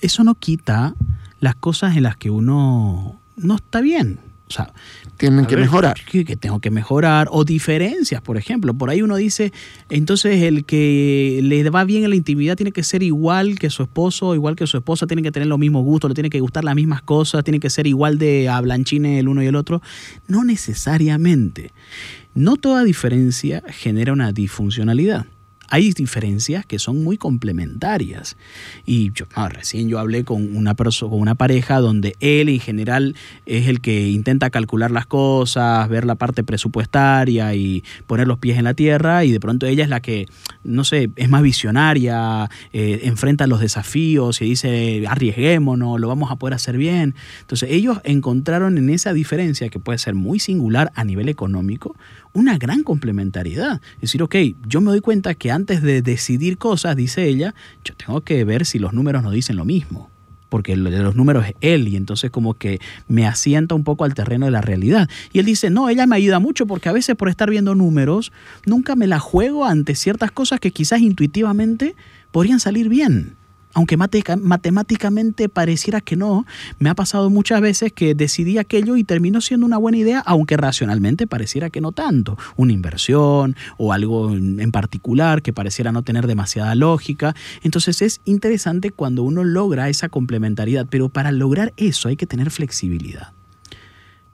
Eso 0.00 0.22
no 0.24 0.34
quita 0.36 0.94
las 1.40 1.56
cosas 1.56 1.96
en 1.96 2.04
las 2.04 2.16
que 2.16 2.30
uno 2.30 3.20
no 3.36 3.54
está 3.56 3.80
bien. 3.80 4.20
O 4.48 4.52
sea, 4.52 4.72
tienen 5.16 5.46
que 5.46 5.56
mejorar. 5.56 5.96
Que, 6.04 6.24
tengo 6.36 6.60
que 6.60 6.70
mejorar. 6.70 7.28
O 7.30 7.44
diferencias, 7.44 8.22
por 8.22 8.36
ejemplo. 8.36 8.74
Por 8.74 8.90
ahí 8.90 9.02
uno 9.02 9.16
dice, 9.16 9.52
entonces 9.90 10.42
el 10.42 10.64
que 10.64 11.40
le 11.42 11.68
va 11.70 11.84
bien 11.84 12.04
en 12.04 12.10
la 12.10 12.16
intimidad 12.16 12.56
tiene 12.56 12.72
que 12.72 12.82
ser 12.82 13.02
igual 13.02 13.58
que 13.58 13.70
su 13.70 13.82
esposo, 13.82 14.34
igual 14.34 14.56
que 14.56 14.66
su 14.66 14.76
esposa, 14.78 15.06
tiene 15.06 15.22
que 15.22 15.32
tener 15.32 15.48
los 15.48 15.58
mismos 15.58 15.84
gustos, 15.84 16.10
le 16.10 16.14
tiene 16.14 16.30
que 16.30 16.40
gustar 16.40 16.64
las 16.64 16.74
mismas 16.74 17.02
cosas, 17.02 17.44
tiene 17.44 17.60
que 17.60 17.70
ser 17.70 17.86
igual 17.86 18.18
de 18.18 18.48
hablanchines 18.48 19.20
el 19.20 19.28
uno 19.28 19.42
y 19.42 19.46
el 19.46 19.56
otro. 19.56 19.82
No 20.26 20.44
necesariamente. 20.44 21.72
No 22.34 22.56
toda 22.56 22.84
diferencia 22.84 23.62
genera 23.68 24.12
una 24.12 24.32
disfuncionalidad 24.32 25.26
hay 25.68 25.92
diferencias 25.92 26.64
que 26.66 26.78
son 26.78 27.02
muy 27.04 27.16
complementarias. 27.18 28.36
Y 28.86 29.12
yo, 29.12 29.26
recién 29.50 29.88
yo 29.88 29.98
hablé 29.98 30.24
con 30.24 30.56
una, 30.56 30.74
con 30.74 31.20
una 31.20 31.34
pareja 31.34 31.80
donde 31.80 32.14
él 32.20 32.48
en 32.48 32.60
general 32.60 33.14
es 33.46 33.68
el 33.68 33.80
que 33.80 34.08
intenta 34.08 34.50
calcular 34.50 34.90
las 34.90 35.06
cosas, 35.06 35.88
ver 35.88 36.04
la 36.04 36.14
parte 36.14 36.44
presupuestaria 36.44 37.54
y 37.54 37.84
poner 38.06 38.26
los 38.26 38.38
pies 38.38 38.58
en 38.58 38.64
la 38.64 38.74
tierra 38.74 39.24
y 39.24 39.32
de 39.32 39.40
pronto 39.40 39.66
ella 39.66 39.84
es 39.84 39.90
la 39.90 40.00
que, 40.00 40.26
no 40.64 40.84
sé, 40.84 41.10
es 41.16 41.28
más 41.28 41.42
visionaria, 41.42 42.48
eh, 42.72 43.00
enfrenta 43.04 43.46
los 43.46 43.60
desafíos 43.60 44.40
y 44.42 44.46
dice, 44.46 45.04
arriesguémonos, 45.08 46.00
lo 46.00 46.08
vamos 46.08 46.30
a 46.30 46.36
poder 46.36 46.54
hacer 46.54 46.76
bien. 46.76 47.14
Entonces 47.40 47.70
ellos 47.70 48.00
encontraron 48.04 48.78
en 48.78 48.90
esa 48.90 49.12
diferencia, 49.12 49.68
que 49.68 49.78
puede 49.78 49.98
ser 49.98 50.14
muy 50.14 50.38
singular 50.38 50.92
a 50.94 51.04
nivel 51.04 51.28
económico, 51.28 51.96
una 52.32 52.58
gran 52.58 52.82
complementariedad. 52.82 53.80
Es 53.96 54.02
decir, 54.02 54.22
ok, 54.22 54.36
yo 54.66 54.80
me 54.80 54.90
doy 54.90 55.00
cuenta 55.00 55.34
que 55.34 55.50
antes 55.50 55.82
de 55.82 56.02
decidir 56.02 56.58
cosas, 56.58 56.96
dice 56.96 57.26
ella, 57.26 57.54
yo 57.84 57.94
tengo 57.94 58.20
que 58.22 58.44
ver 58.44 58.66
si 58.66 58.78
los 58.78 58.92
números 58.92 59.22
no 59.22 59.30
dicen 59.30 59.56
lo 59.56 59.64
mismo. 59.64 60.10
Porque 60.48 60.76
de 60.76 61.02
los 61.02 61.14
números 61.14 61.44
es 61.46 61.54
él 61.60 61.88
y 61.88 61.96
entonces 61.96 62.30
como 62.30 62.54
que 62.54 62.80
me 63.06 63.26
asienta 63.26 63.74
un 63.74 63.84
poco 63.84 64.04
al 64.04 64.14
terreno 64.14 64.46
de 64.46 64.52
la 64.52 64.62
realidad. 64.62 65.08
Y 65.32 65.40
él 65.40 65.46
dice, 65.46 65.68
no, 65.68 65.90
ella 65.90 66.06
me 66.06 66.16
ayuda 66.16 66.38
mucho 66.38 66.66
porque 66.66 66.88
a 66.88 66.92
veces 66.92 67.16
por 67.16 67.28
estar 67.28 67.50
viendo 67.50 67.74
números, 67.74 68.32
nunca 68.64 68.96
me 68.96 69.06
la 69.06 69.18
juego 69.18 69.66
ante 69.66 69.94
ciertas 69.94 70.30
cosas 70.30 70.58
que 70.58 70.70
quizás 70.70 71.02
intuitivamente 71.02 71.94
podrían 72.30 72.60
salir 72.60 72.88
bien. 72.88 73.36
Aunque 73.74 73.96
matemáticamente 73.96 75.48
pareciera 75.48 76.00
que 76.00 76.16
no, 76.16 76.46
me 76.78 76.90
ha 76.90 76.94
pasado 76.94 77.30
muchas 77.30 77.60
veces 77.60 77.92
que 77.92 78.14
decidí 78.14 78.58
aquello 78.58 78.96
y 78.96 79.04
terminó 79.04 79.40
siendo 79.40 79.66
una 79.66 79.76
buena 79.76 79.98
idea, 79.98 80.22
aunque 80.26 80.56
racionalmente 80.56 81.26
pareciera 81.26 81.70
que 81.70 81.80
no 81.80 81.92
tanto. 81.92 82.36
Una 82.56 82.72
inversión 82.72 83.56
o 83.76 83.92
algo 83.92 84.34
en 84.34 84.72
particular 84.72 85.42
que 85.42 85.52
pareciera 85.52 85.92
no 85.92 86.02
tener 86.02 86.26
demasiada 86.26 86.74
lógica. 86.74 87.34
Entonces 87.62 88.02
es 88.02 88.20
interesante 88.24 88.90
cuando 88.90 89.22
uno 89.22 89.44
logra 89.44 89.88
esa 89.88 90.08
complementariedad, 90.08 90.86
pero 90.88 91.08
para 91.08 91.32
lograr 91.32 91.72
eso 91.76 92.08
hay 92.08 92.16
que 92.16 92.26
tener 92.26 92.50
flexibilidad. 92.50 93.32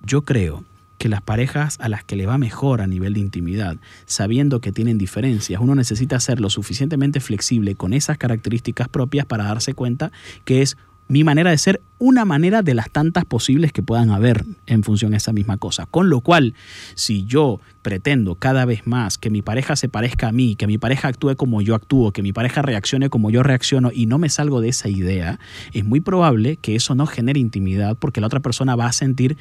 Yo 0.02 0.22
creo 0.22 0.64
que 0.98 1.08
las 1.08 1.22
parejas 1.22 1.76
a 1.80 1.88
las 1.88 2.04
que 2.04 2.16
le 2.16 2.26
va 2.26 2.38
mejor 2.38 2.80
a 2.80 2.86
nivel 2.86 3.14
de 3.14 3.20
intimidad, 3.20 3.76
sabiendo 4.06 4.60
que 4.60 4.72
tienen 4.72 4.98
diferencias, 4.98 5.60
uno 5.60 5.74
necesita 5.74 6.20
ser 6.20 6.40
lo 6.40 6.50
suficientemente 6.50 7.20
flexible 7.20 7.74
con 7.74 7.92
esas 7.92 8.18
características 8.18 8.88
propias 8.88 9.26
para 9.26 9.44
darse 9.44 9.74
cuenta 9.74 10.12
que 10.44 10.62
es 10.62 10.76
mi 11.06 11.22
manera 11.22 11.50
de 11.50 11.58
ser 11.58 11.80
una 11.98 12.24
manera 12.24 12.62
de 12.62 12.74
las 12.74 12.90
tantas 12.90 13.24
posibles 13.24 13.72
que 13.72 13.82
puedan 13.82 14.10
haber 14.10 14.44
en 14.66 14.82
función 14.82 15.10
de 15.10 15.18
esa 15.18 15.32
misma 15.32 15.58
cosa. 15.58 15.86
Con 15.86 16.08
lo 16.08 16.20
cual, 16.20 16.54
si 16.94 17.24
yo 17.24 17.60
pretendo 17.82 18.34
cada 18.36 18.64
vez 18.64 18.86
más 18.86 19.18
que 19.18 19.30
mi 19.30 19.42
pareja 19.42 19.76
se 19.76 19.88
parezca 19.88 20.28
a 20.28 20.32
mí, 20.32 20.56
que 20.56 20.66
mi 20.66 20.78
pareja 20.78 21.08
actúe 21.08 21.36
como 21.36 21.60
yo 21.60 21.74
actúo, 21.74 22.12
que 22.12 22.22
mi 22.22 22.32
pareja 22.32 22.62
reaccione 22.62 23.10
como 23.10 23.30
yo 23.30 23.42
reacciono 23.42 23.90
y 23.92 24.06
no 24.06 24.18
me 24.18 24.28
salgo 24.28 24.60
de 24.60 24.70
esa 24.70 24.88
idea, 24.88 25.38
es 25.72 25.84
muy 25.84 26.00
probable 26.00 26.56
que 26.56 26.74
eso 26.74 26.94
no 26.94 27.06
genere 27.06 27.40
intimidad 27.40 27.96
porque 27.98 28.20
la 28.20 28.26
otra 28.26 28.40
persona 28.40 28.76
va 28.76 28.86
a 28.86 28.92
sentir, 28.92 29.36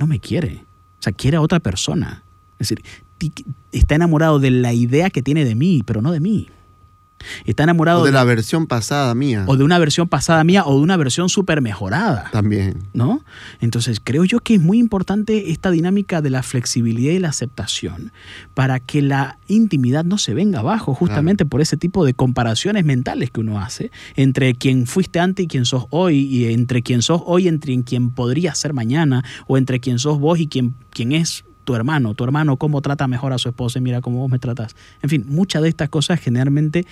no 0.00 0.08
me 0.08 0.18
quiere 0.18 0.64
o 1.00 1.02
sea, 1.02 1.14
quiere 1.14 1.38
a 1.38 1.40
otra 1.40 1.60
persona. 1.60 2.22
Es 2.58 2.68
decir, 2.68 2.84
está 3.72 3.94
enamorado 3.94 4.38
de 4.38 4.50
la 4.50 4.74
idea 4.74 5.08
que 5.08 5.22
tiene 5.22 5.46
de 5.46 5.54
mí, 5.54 5.82
pero 5.84 6.02
no 6.02 6.12
de 6.12 6.20
mí. 6.20 6.50
Está 7.44 7.64
enamorado. 7.64 8.02
O 8.02 8.04
de 8.04 8.12
la 8.12 8.24
versión 8.24 8.66
pasada 8.66 9.14
mía. 9.14 9.44
O 9.46 9.56
de 9.56 9.64
una 9.64 9.78
versión 9.78 10.08
pasada 10.08 10.44
mía 10.44 10.64
o 10.66 10.76
de 10.76 10.82
una 10.82 10.96
versión 10.96 11.28
súper 11.28 11.60
mejorada. 11.60 12.30
También. 12.32 12.78
¿No? 12.92 13.22
Entonces, 13.60 14.00
creo 14.02 14.24
yo 14.24 14.40
que 14.40 14.54
es 14.54 14.60
muy 14.60 14.78
importante 14.78 15.50
esta 15.50 15.70
dinámica 15.70 16.22
de 16.22 16.30
la 16.30 16.42
flexibilidad 16.42 17.12
y 17.12 17.18
la 17.18 17.28
aceptación 17.28 18.12
para 18.54 18.80
que 18.80 19.02
la 19.02 19.38
intimidad 19.48 20.04
no 20.04 20.18
se 20.18 20.34
venga 20.34 20.60
abajo, 20.60 20.94
justamente 20.94 21.44
por 21.44 21.60
ese 21.60 21.76
tipo 21.76 22.04
de 22.04 22.14
comparaciones 22.14 22.84
mentales 22.84 23.30
que 23.30 23.40
uno 23.40 23.60
hace 23.60 23.90
entre 24.16 24.54
quien 24.54 24.86
fuiste 24.86 25.20
antes 25.20 25.44
y 25.44 25.48
quien 25.48 25.64
sos 25.64 25.86
hoy, 25.90 26.20
y 26.20 26.52
entre 26.52 26.82
quien 26.82 27.02
sos 27.02 27.22
hoy, 27.24 27.48
entre 27.48 27.82
quien 27.82 28.10
podría 28.10 28.54
ser 28.54 28.72
mañana, 28.72 29.24
o 29.46 29.56
entre 29.56 29.80
quien 29.80 29.98
sos 29.98 30.18
vos 30.18 30.38
y 30.38 30.46
quien, 30.46 30.74
quien 30.90 31.12
es 31.12 31.44
tu 31.64 31.74
hermano, 31.74 32.14
tu 32.14 32.24
hermano 32.24 32.56
cómo 32.56 32.80
trata 32.82 33.06
mejor 33.08 33.32
a 33.32 33.38
su 33.38 33.48
esposa 33.48 33.78
y 33.78 33.82
mira 33.82 34.00
cómo 34.00 34.18
vos 34.18 34.30
me 34.30 34.38
tratas. 34.38 34.74
En 35.02 35.10
fin, 35.10 35.24
muchas 35.28 35.62
de 35.62 35.68
estas 35.68 35.88
cosas 35.88 36.20
generalmente 36.20 36.86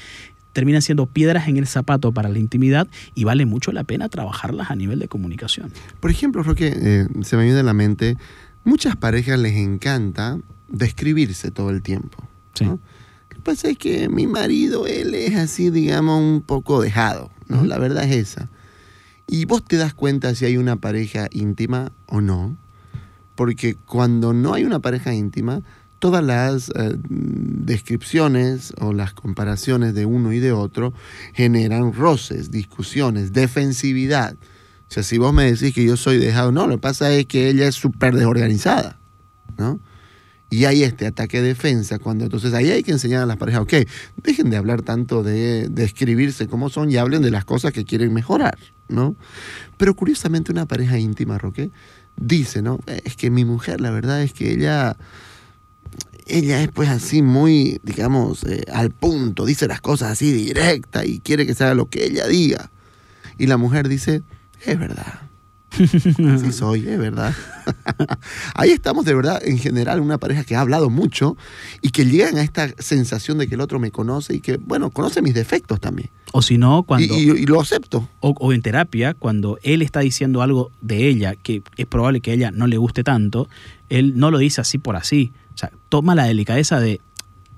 terminan 0.52 0.82
siendo 0.82 1.06
piedras 1.06 1.48
en 1.48 1.56
el 1.56 1.66
zapato 1.66 2.12
para 2.12 2.28
la 2.28 2.38
intimidad 2.38 2.88
y 3.14 3.24
vale 3.24 3.46
mucho 3.46 3.72
la 3.72 3.84
pena 3.84 4.08
trabajarlas 4.08 4.70
a 4.70 4.76
nivel 4.76 4.98
de 4.98 5.08
comunicación. 5.08 5.72
Por 6.00 6.10
ejemplo, 6.10 6.42
Roque, 6.42 6.72
eh, 6.74 7.06
se 7.22 7.36
me 7.36 7.44
viene 7.44 7.60
a 7.60 7.62
la 7.62 7.74
mente, 7.74 8.16
muchas 8.64 8.96
parejas 8.96 9.38
les 9.38 9.56
encanta 9.56 10.38
describirse 10.68 11.50
todo 11.50 11.70
el 11.70 11.82
tiempo. 11.82 12.18
Lo 12.60 12.78
que 13.28 13.40
pasa 13.40 13.68
es 13.68 13.78
que 13.78 14.08
mi 14.08 14.26
marido, 14.26 14.88
él 14.88 15.14
es 15.14 15.36
así, 15.36 15.70
digamos, 15.70 16.20
un 16.20 16.42
poco 16.42 16.82
dejado, 16.82 17.30
¿no? 17.46 17.64
La 17.64 17.78
verdad 17.78 18.02
es 18.02 18.16
esa. 18.16 18.48
Y 19.28 19.44
vos 19.44 19.62
te 19.64 19.76
das 19.76 19.94
cuenta 19.94 20.34
si 20.34 20.44
hay 20.44 20.56
una 20.56 20.76
pareja 20.76 21.28
íntima 21.30 21.92
o 22.06 22.20
no 22.20 22.56
porque 23.38 23.76
cuando 23.76 24.32
no 24.32 24.52
hay 24.52 24.64
una 24.64 24.80
pareja 24.80 25.14
íntima, 25.14 25.62
todas 26.00 26.24
las 26.24 26.70
eh, 26.70 26.96
descripciones 27.08 28.72
o 28.80 28.92
las 28.92 29.14
comparaciones 29.14 29.94
de 29.94 30.06
uno 30.06 30.32
y 30.32 30.40
de 30.40 30.50
otro 30.50 30.92
generan 31.34 31.92
roces, 31.92 32.50
discusiones, 32.50 33.32
defensividad. 33.32 34.34
O 34.34 34.90
sea, 34.90 35.04
si 35.04 35.18
vos 35.18 35.32
me 35.32 35.52
decís 35.52 35.72
que 35.72 35.84
yo 35.84 35.96
soy 35.96 36.18
dejado, 36.18 36.50
no, 36.50 36.66
lo 36.66 36.78
que 36.78 36.80
pasa 36.80 37.12
es 37.12 37.26
que 37.26 37.48
ella 37.48 37.68
es 37.68 37.76
súper 37.76 38.16
desorganizada, 38.16 38.98
¿no? 39.56 39.78
Y 40.50 40.64
hay 40.64 40.82
este 40.82 41.06
ataque 41.06 41.40
de 41.40 41.48
defensa, 41.48 42.00
cuando 42.00 42.24
entonces 42.24 42.52
ahí 42.54 42.70
hay 42.70 42.82
que 42.82 42.90
enseñar 42.90 43.22
a 43.22 43.26
las 43.26 43.36
parejas, 43.36 43.60
ok, 43.60 43.74
dejen 44.16 44.50
de 44.50 44.56
hablar 44.56 44.82
tanto 44.82 45.22
de 45.22 45.68
describirse 45.68 46.48
como 46.48 46.70
son 46.70 46.90
y 46.90 46.96
hablen 46.96 47.22
de 47.22 47.30
las 47.30 47.44
cosas 47.44 47.72
que 47.72 47.84
quieren 47.84 48.12
mejorar, 48.12 48.58
¿no? 48.88 49.14
Pero 49.76 49.94
curiosamente 49.94 50.50
una 50.50 50.66
pareja 50.66 50.98
íntima, 50.98 51.38
Roque, 51.38 51.70
dice, 52.20 52.62
¿no? 52.62 52.80
Es 52.86 53.16
que 53.16 53.30
mi 53.30 53.44
mujer, 53.44 53.80
la 53.80 53.90
verdad 53.90 54.22
es 54.22 54.32
que 54.32 54.52
ella, 54.52 54.96
ella 56.26 56.62
es 56.62 56.68
pues 56.68 56.88
así 56.88 57.22
muy, 57.22 57.80
digamos, 57.82 58.44
eh, 58.44 58.64
al 58.72 58.90
punto, 58.90 59.44
dice 59.44 59.66
las 59.66 59.80
cosas 59.80 60.12
así 60.12 60.32
directa 60.32 61.04
y 61.04 61.20
quiere 61.20 61.46
que 61.46 61.54
se 61.54 61.64
haga 61.64 61.74
lo 61.74 61.88
que 61.88 62.04
ella 62.06 62.26
diga. 62.26 62.70
Y 63.38 63.46
la 63.46 63.56
mujer 63.56 63.88
dice, 63.88 64.22
es 64.64 64.78
verdad. 64.78 65.20
Sí 65.78 66.52
soy, 66.52 66.88
es 66.88 66.98
verdad. 66.98 67.34
Ahí 68.54 68.70
estamos 68.70 69.04
de 69.04 69.14
verdad, 69.14 69.40
en 69.44 69.58
general, 69.58 70.00
una 70.00 70.18
pareja 70.18 70.42
que 70.42 70.56
ha 70.56 70.60
hablado 70.60 70.90
mucho 70.90 71.36
y 71.82 71.90
que 71.90 72.04
llegan 72.04 72.36
a 72.38 72.42
esta 72.42 72.68
sensación 72.78 73.38
de 73.38 73.46
que 73.46 73.54
el 73.54 73.60
otro 73.60 73.78
me 73.78 73.90
conoce 73.90 74.34
y 74.34 74.40
que, 74.40 74.56
bueno, 74.56 74.90
conoce 74.90 75.22
mis 75.22 75.34
defectos 75.34 75.78
también. 75.80 76.10
O 76.32 76.42
si 76.42 76.58
no, 76.58 76.82
cuando... 76.82 77.16
Y, 77.16 77.46
lo 77.46 77.60
acepto. 77.60 78.08
O, 78.20 78.52
en 78.52 78.62
terapia, 78.62 79.14
cuando 79.14 79.58
él 79.62 79.82
está 79.82 80.00
diciendo 80.00 80.42
algo 80.42 80.70
de 80.80 81.08
ella 81.08 81.34
que 81.34 81.62
es 81.76 81.86
probable 81.86 82.20
que 82.20 82.32
a 82.32 82.34
ella 82.34 82.50
no 82.50 82.66
le 82.66 82.76
guste 82.76 83.02
tanto, 83.02 83.48
él 83.88 84.18
no 84.18 84.30
lo 84.30 84.38
dice 84.38 84.60
así 84.60 84.78
por 84.78 84.96
así. 84.96 85.32
O 85.54 85.58
sea, 85.58 85.72
toma 85.88 86.14
la 86.14 86.24
delicadeza 86.24 86.80
de, 86.80 87.00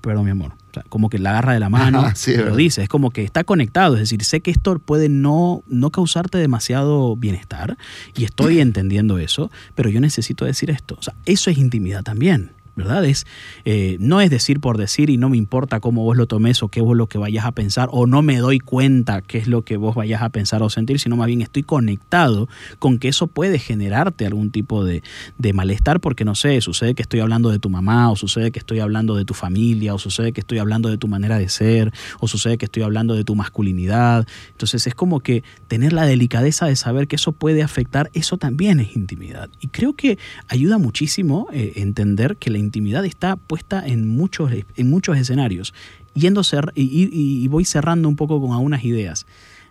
perdón 0.01 0.25
mi 0.25 0.31
amor, 0.31 0.53
como 0.89 1.09
que 1.09 1.19
la 1.19 1.31
agarra 1.31 1.53
de 1.53 1.59
la 1.59 1.69
mano 1.69 2.05
y 2.27 2.37
lo 2.37 2.55
dice. 2.55 2.83
Es 2.83 2.89
como 2.89 3.11
que 3.11 3.23
está 3.23 3.43
conectado. 3.43 3.95
Es 3.95 4.01
decir, 4.01 4.23
sé 4.23 4.41
que 4.41 4.51
esto 4.51 4.79
puede 4.79 5.09
no, 5.09 5.63
no 5.67 5.89
causarte 5.89 6.37
demasiado 6.37 7.15
bienestar 7.15 7.77
y 8.15 8.23
estoy 8.23 8.59
entendiendo 8.61 9.17
eso, 9.17 9.51
pero 9.75 9.89
yo 9.89 9.99
necesito 9.99 10.45
decir 10.45 10.69
esto. 10.69 10.95
O 10.97 11.03
sea, 11.03 11.13
eso 11.25 11.49
es 11.49 11.57
intimidad 11.57 12.03
también. 12.03 12.51
¿Verdad? 12.75 13.05
Es, 13.05 13.25
eh, 13.65 13.97
no 13.99 14.21
es 14.21 14.29
decir 14.29 14.59
por 14.59 14.77
decir 14.77 15.09
y 15.09 15.17
no 15.17 15.29
me 15.29 15.37
importa 15.37 15.79
cómo 15.79 16.03
vos 16.03 16.17
lo 16.17 16.27
tomes 16.27 16.63
o 16.63 16.69
qué 16.69 16.81
vos 16.81 16.95
lo 16.95 17.07
que 17.07 17.17
vayas 17.17 17.45
a 17.45 17.51
pensar 17.51 17.89
o 17.91 18.07
no 18.07 18.21
me 18.21 18.37
doy 18.37 18.59
cuenta 18.59 19.21
qué 19.21 19.37
es 19.37 19.47
lo 19.47 19.63
que 19.63 19.77
vos 19.77 19.95
vayas 19.95 20.21
a 20.21 20.29
pensar 20.29 20.63
o 20.63 20.69
sentir, 20.69 20.99
sino 20.99 21.15
más 21.15 21.27
bien 21.27 21.41
estoy 21.41 21.63
conectado 21.63 22.47
con 22.79 22.97
que 22.97 23.09
eso 23.09 23.27
puede 23.27 23.59
generarte 23.59 24.25
algún 24.25 24.51
tipo 24.51 24.83
de, 24.83 25.03
de 25.37 25.53
malestar 25.53 25.99
porque 25.99 26.25
no 26.25 26.35
sé, 26.35 26.61
sucede 26.61 26.95
que 26.95 27.01
estoy 27.01 27.19
hablando 27.19 27.49
de 27.49 27.59
tu 27.59 27.69
mamá 27.69 28.11
o 28.11 28.15
sucede 28.15 28.51
que 28.51 28.59
estoy 28.59 28.79
hablando 28.79 29.15
de 29.15 29.25
tu 29.25 29.33
familia 29.33 29.93
o 29.93 29.99
sucede 29.99 30.31
que 30.31 30.41
estoy 30.41 30.59
hablando 30.59 30.89
de 30.89 30.97
tu 30.97 31.07
manera 31.07 31.37
de 31.37 31.49
ser 31.49 31.91
o 32.19 32.27
sucede 32.27 32.57
que 32.57 32.65
estoy 32.65 32.83
hablando 32.83 33.15
de 33.15 33.23
tu 33.23 33.35
masculinidad. 33.35 34.27
Entonces 34.51 34.87
es 34.87 34.95
como 34.95 35.19
que 35.19 35.43
tener 35.67 35.93
la 35.93 36.05
delicadeza 36.05 36.65
de 36.65 36.75
saber 36.75 37.07
que 37.07 37.15
eso 37.15 37.31
puede 37.31 37.63
afectar, 37.63 38.09
eso 38.13 38.37
también 38.37 38.79
es 38.79 38.95
intimidad. 38.95 39.49
Y 39.59 39.67
creo 39.67 39.93
que 39.93 40.17
ayuda 40.47 40.77
muchísimo 40.77 41.47
eh, 41.51 41.73
entender 41.75 42.37
que 42.37 42.49
la 42.49 42.57
intimidad 42.61 43.05
está 43.05 43.35
puesta 43.35 43.85
en 43.85 44.07
muchos, 44.07 44.51
en 44.75 44.89
muchos 44.89 45.17
escenarios. 45.17 45.73
Yendo 46.13 46.41
y, 46.75 47.47
voy 47.47 47.65
cerrando 47.65 48.07
un 48.07 48.15
poco 48.15 48.41
con 48.41 48.53
algunas 48.53 48.83
ideas. 48.83 49.25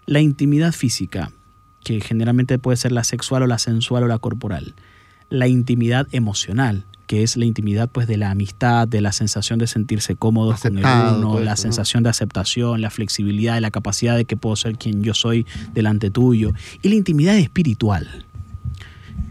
La 0.06 0.20
intimidad 0.20 0.72
física, 0.72 1.32
que 1.84 2.00
generalmente 2.00 2.58
puede 2.58 2.76
ser 2.76 2.92
la 2.92 3.04
sexual 3.04 3.42
o 3.42 3.46
la 3.46 3.58
sensual 3.58 4.04
o 4.04 4.06
la 4.06 4.18
corporal. 4.18 4.74
La 5.28 5.48
intimidad 5.48 6.06
emocional, 6.12 6.84
que 7.06 7.22
es 7.22 7.36
la 7.36 7.44
intimidad 7.44 7.88
pues 7.90 8.06
de 8.06 8.16
la 8.16 8.30
amistad, 8.30 8.86
de 8.86 9.00
la 9.00 9.12
sensación 9.12 9.58
de 9.58 9.66
sentirse 9.66 10.14
cómodos 10.14 10.60
con 10.60 10.78
el 10.78 10.84
uno, 10.84 11.40
la 11.40 11.56
sensación 11.56 12.02
de 12.02 12.10
aceptación, 12.10 12.80
la 12.80 12.90
flexibilidad, 12.90 13.60
la 13.60 13.70
capacidad 13.70 14.16
de 14.16 14.24
que 14.24 14.36
puedo 14.36 14.56
ser 14.56 14.76
quien 14.76 15.02
yo 15.02 15.14
soy 15.14 15.46
delante 15.74 16.10
tuyo. 16.10 16.52
Y 16.82 16.88
la 16.88 16.94
intimidad 16.94 17.36
espiritual, 17.36 18.26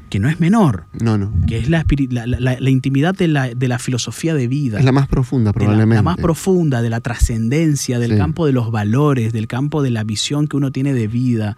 que 0.10 0.20
no 0.20 0.30
es 0.30 0.40
menor. 0.40 0.86
No, 1.00 1.18
no. 1.18 1.32
Que 1.48 1.58
es 1.58 1.70
la, 1.70 1.86
la, 2.26 2.70
intimidad 2.70 3.16
de 3.16 3.28
la, 3.28 3.80
filosofía 3.80 4.34
de 4.34 4.48
vida. 4.48 4.80
Es 4.80 4.86
la 4.86 4.92
más 4.92 5.08
profunda, 5.08 5.54
probablemente. 5.54 5.96
La, 5.96 6.02
más 6.02 6.18
profunda, 6.18 6.82
de 6.82 6.90
la 6.90 7.00
trascendencia, 7.00 8.00
del 8.00 8.18
campo 8.18 8.46
de 8.46 8.52
los 8.52 8.72
valores, 8.72 9.32
del 9.34 9.48
campo 9.48 9.82
de 9.82 9.92
la 9.92 10.04
visión 10.04 10.48
que 10.48 10.58
uno 10.58 10.72
tiene 10.72 10.94
de 10.94 11.08
vida. 11.08 11.58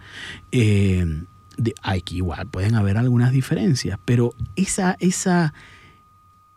Eh, 0.52 1.24
hay 1.82 2.02
que 2.02 2.16
igual, 2.16 2.46
pueden 2.46 2.74
haber 2.74 2.96
algunas 2.96 3.32
diferencias, 3.32 3.98
pero 4.04 4.34
esa, 4.56 4.96
esa, 5.00 5.52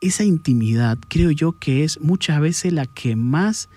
esa 0.02 0.24
intimidad 0.24 0.98
creo 1.08 1.32
yo 1.32 1.54
que 1.54 1.84
es 1.84 2.00
muchas 2.00 2.40
veces 2.40 2.74
la 2.74 2.86
que 2.86 3.16
más 3.16 3.70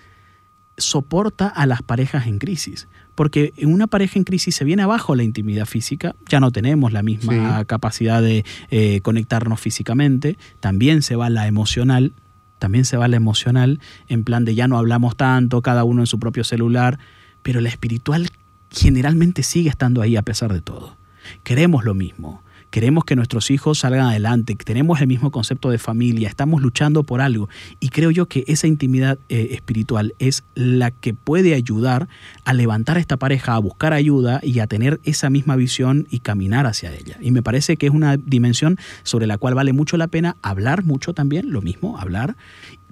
soporta 0.77 1.47
a 1.47 1.65
las 1.65 1.81
parejas 1.81 2.27
en 2.27 2.39
crisis 2.39 2.87
porque 3.19 3.53
en 3.57 3.73
una 3.73 3.87
pareja 3.87 4.17
en 4.17 4.23
crisis 4.23 4.55
se 4.55 4.63
viene 4.63 4.83
abajo 4.83 5.13
la 5.13 5.23
intimidad 5.23 5.65
física, 5.65 6.15
ya 6.29 6.39
no 6.39 6.51
tenemos 6.51 6.93
la 6.93 7.03
misma 7.03 7.65
capacidad 7.65 8.21
de 8.21 8.45
eh, 8.71 9.01
conectarnos 9.01 9.59
físicamente, 9.59 10.37
también 10.61 11.01
se 11.01 11.17
va 11.17 11.29
la 11.29 11.45
emocional, 11.45 12.13
también 12.59 12.85
se 12.85 12.95
va 12.95 13.09
la 13.09 13.17
emocional, 13.17 13.81
en 14.07 14.23
plan 14.23 14.45
de 14.45 14.55
ya 14.55 14.69
no 14.69 14.77
hablamos 14.77 15.17
tanto, 15.17 15.61
cada 15.61 15.83
uno 15.83 16.01
en 16.03 16.07
su 16.07 16.17
propio 16.17 16.45
celular, 16.45 16.97
pero 17.41 17.59
la 17.59 17.67
espiritual 17.67 18.29
generalmente 18.71 19.43
sigue 19.43 19.69
estando 19.69 20.01
ahí 20.01 20.15
a 20.15 20.21
pesar 20.21 20.53
de 20.53 20.61
todo. 20.61 20.95
Queremos 21.43 21.83
lo 21.83 21.95
mismo, 21.95 22.41
queremos 22.69 23.03
que 23.03 23.15
nuestros 23.15 23.51
hijos 23.51 23.79
salgan 23.79 24.07
adelante, 24.07 24.55
tenemos 24.55 25.01
el 25.01 25.07
mismo 25.07 25.31
concepto 25.31 25.69
de 25.69 25.77
familia, 25.77 26.27
estamos 26.27 26.61
luchando 26.61 27.03
por 27.03 27.21
algo. 27.21 27.49
Y 27.79 27.89
creo 27.89 28.11
yo 28.11 28.27
que 28.27 28.43
esa 28.47 28.67
intimidad 28.67 29.17
eh, 29.29 29.49
espiritual 29.51 30.13
es 30.19 30.43
la 30.55 30.91
que 30.91 31.13
puede 31.13 31.53
ayudar 31.53 32.07
a 32.45 32.53
levantar 32.53 32.97
a 32.97 32.99
esta 32.99 33.17
pareja, 33.17 33.55
a 33.55 33.59
buscar 33.59 33.93
ayuda 33.93 34.39
y 34.43 34.59
a 34.59 34.67
tener 34.67 34.99
esa 35.03 35.29
misma 35.29 35.55
visión 35.55 36.07
y 36.09 36.19
caminar 36.19 36.65
hacia 36.65 36.93
ella. 36.93 37.17
Y 37.21 37.31
me 37.31 37.41
parece 37.41 37.77
que 37.77 37.87
es 37.87 37.93
una 37.93 38.17
dimensión 38.17 38.77
sobre 39.03 39.27
la 39.27 39.37
cual 39.37 39.55
vale 39.55 39.73
mucho 39.73 39.97
la 39.97 40.07
pena 40.07 40.37
hablar 40.41 40.83
mucho 40.83 41.13
también, 41.13 41.51
lo 41.51 41.61
mismo, 41.61 41.97
hablar 41.97 42.35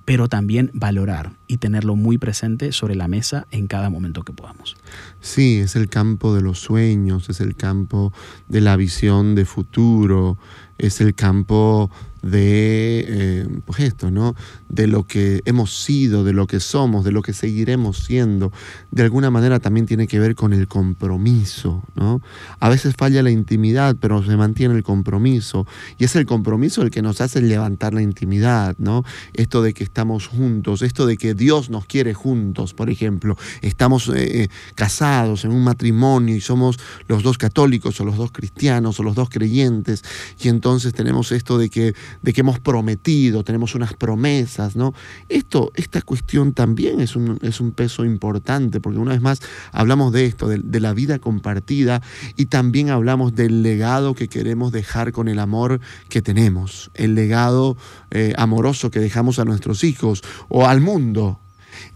pero 0.07 0.29
también 0.29 0.71
valorar 0.73 1.33
y 1.47 1.57
tenerlo 1.57 1.97
muy 1.97 2.17
presente 2.17 2.71
sobre 2.71 2.95
la 2.95 3.09
mesa 3.09 3.45
en 3.51 3.67
cada 3.67 3.89
momento 3.89 4.23
que 4.23 4.31
podamos. 4.31 4.77
Sí, 5.19 5.57
es 5.57 5.75
el 5.75 5.89
campo 5.89 6.33
de 6.33 6.41
los 6.41 6.59
sueños, 6.59 7.27
es 7.27 7.41
el 7.41 7.57
campo 7.57 8.13
de 8.47 8.61
la 8.61 8.77
visión 8.77 9.35
de 9.35 9.43
futuro, 9.43 10.37
es 10.77 11.01
el 11.01 11.13
campo 11.13 11.91
de 12.29 13.05
eh, 13.07 13.47
pues 13.65 13.79
esto, 13.79 14.11
¿no? 14.11 14.35
De 14.69 14.87
lo 14.87 15.05
que 15.05 15.41
hemos 15.45 15.83
sido, 15.83 16.23
de 16.23 16.33
lo 16.33 16.47
que 16.47 16.59
somos, 16.59 17.05
de 17.05 17.11
lo 17.11 17.21
que 17.21 17.33
seguiremos 17.33 17.99
siendo. 17.99 18.51
De 18.91 19.03
alguna 19.03 19.31
manera 19.31 19.59
también 19.59 19.85
tiene 19.85 20.07
que 20.07 20.19
ver 20.19 20.35
con 20.35 20.53
el 20.53 20.67
compromiso, 20.67 21.83
¿no? 21.95 22.21
A 22.59 22.69
veces 22.69 22.95
falla 22.97 23.23
la 23.23 23.31
intimidad, 23.31 23.95
pero 23.99 24.23
se 24.23 24.35
mantiene 24.35 24.75
el 24.75 24.83
compromiso. 24.83 25.65
Y 25.97 26.05
es 26.05 26.15
el 26.15 26.25
compromiso 26.25 26.81
el 26.81 26.91
que 26.91 27.01
nos 27.01 27.21
hace 27.21 27.41
levantar 27.41 27.93
la 27.93 28.01
intimidad, 28.01 28.75
¿no? 28.77 29.03
Esto 29.33 29.61
de 29.61 29.73
que 29.73 29.83
estamos 29.83 30.27
juntos, 30.27 30.81
esto 30.81 31.05
de 31.05 31.17
que 31.17 31.33
Dios 31.33 31.69
nos 31.69 31.85
quiere 31.85 32.13
juntos, 32.13 32.73
por 32.73 32.89
ejemplo. 32.89 33.37
Estamos 33.61 34.09
eh, 34.09 34.43
eh, 34.43 34.49
casados 34.75 35.45
en 35.45 35.51
un 35.51 35.63
matrimonio 35.63 36.35
y 36.35 36.41
somos 36.41 36.77
los 37.07 37.23
dos 37.23 37.37
católicos 37.37 37.99
o 38.01 38.05
los 38.05 38.17
dos 38.17 38.31
cristianos 38.31 38.99
o 38.99 39.03
los 39.03 39.15
dos 39.15 39.29
creyentes. 39.29 40.03
Y 40.41 40.49
entonces 40.49 40.93
tenemos 40.93 41.31
esto 41.31 41.57
de 41.57 41.69
que 41.69 41.93
de 42.21 42.33
que 42.33 42.41
hemos 42.41 42.59
prometido, 42.59 43.43
tenemos 43.43 43.75
unas 43.75 43.93
promesas, 43.93 44.75
¿no? 44.75 44.93
Esto, 45.29 45.71
esta 45.75 46.01
cuestión 46.01 46.53
también 46.53 46.99
es 46.99 47.15
un, 47.15 47.39
es 47.41 47.59
un 47.59 47.71
peso 47.71 48.05
importante, 48.05 48.79
porque 48.79 48.99
una 48.99 49.11
vez 49.11 49.21
más 49.21 49.41
hablamos 49.71 50.11
de 50.13 50.25
esto, 50.25 50.47
de, 50.47 50.79
la 50.79 50.93
vida 50.93 51.19
compartida, 51.19 52.01
y 52.35 52.45
también 52.45 52.89
hablamos 52.89 53.35
del 53.35 53.63
legado 53.63 54.13
que 54.13 54.27
queremos 54.27 54.71
dejar 54.71 55.11
con 55.11 55.27
el 55.27 55.39
amor 55.39 55.79
que 56.09 56.21
tenemos, 56.21 56.91
el 56.93 57.15
legado 57.15 57.77
eh, 58.11 58.33
amoroso 58.37 58.91
que 58.91 58.99
dejamos 58.99 59.39
a 59.39 59.45
nuestros 59.45 59.83
hijos 59.83 60.23
o 60.49 60.67
al 60.67 60.81
mundo. 60.81 61.39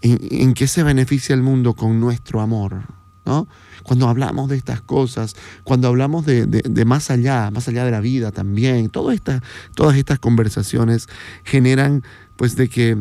¿En, 0.01 0.19
en 0.31 0.53
qué 0.53 0.67
se 0.67 0.83
beneficia 0.83 1.33
el 1.33 1.41
mundo 1.41 1.73
con 1.73 1.99
nuestro 1.99 2.41
amor? 2.41 3.00
¿No? 3.25 3.47
Cuando 3.83 4.09
hablamos 4.09 4.49
de 4.49 4.57
estas 4.57 4.81
cosas, 4.81 5.35
cuando 5.63 5.87
hablamos 5.87 6.25
de, 6.25 6.85
más 6.85 7.11
allá, 7.11 7.51
más 7.51 7.67
allá 7.67 7.85
de 7.85 7.91
la 7.91 7.99
vida 7.99 8.31
también, 8.31 8.89
todas 8.89 9.15
estas, 9.15 9.41
todas 9.75 9.97
estas 9.97 10.19
conversaciones 10.19 11.07
generan 11.43 12.03
pues 12.35 12.55
de 12.55 12.69
que, 12.69 12.97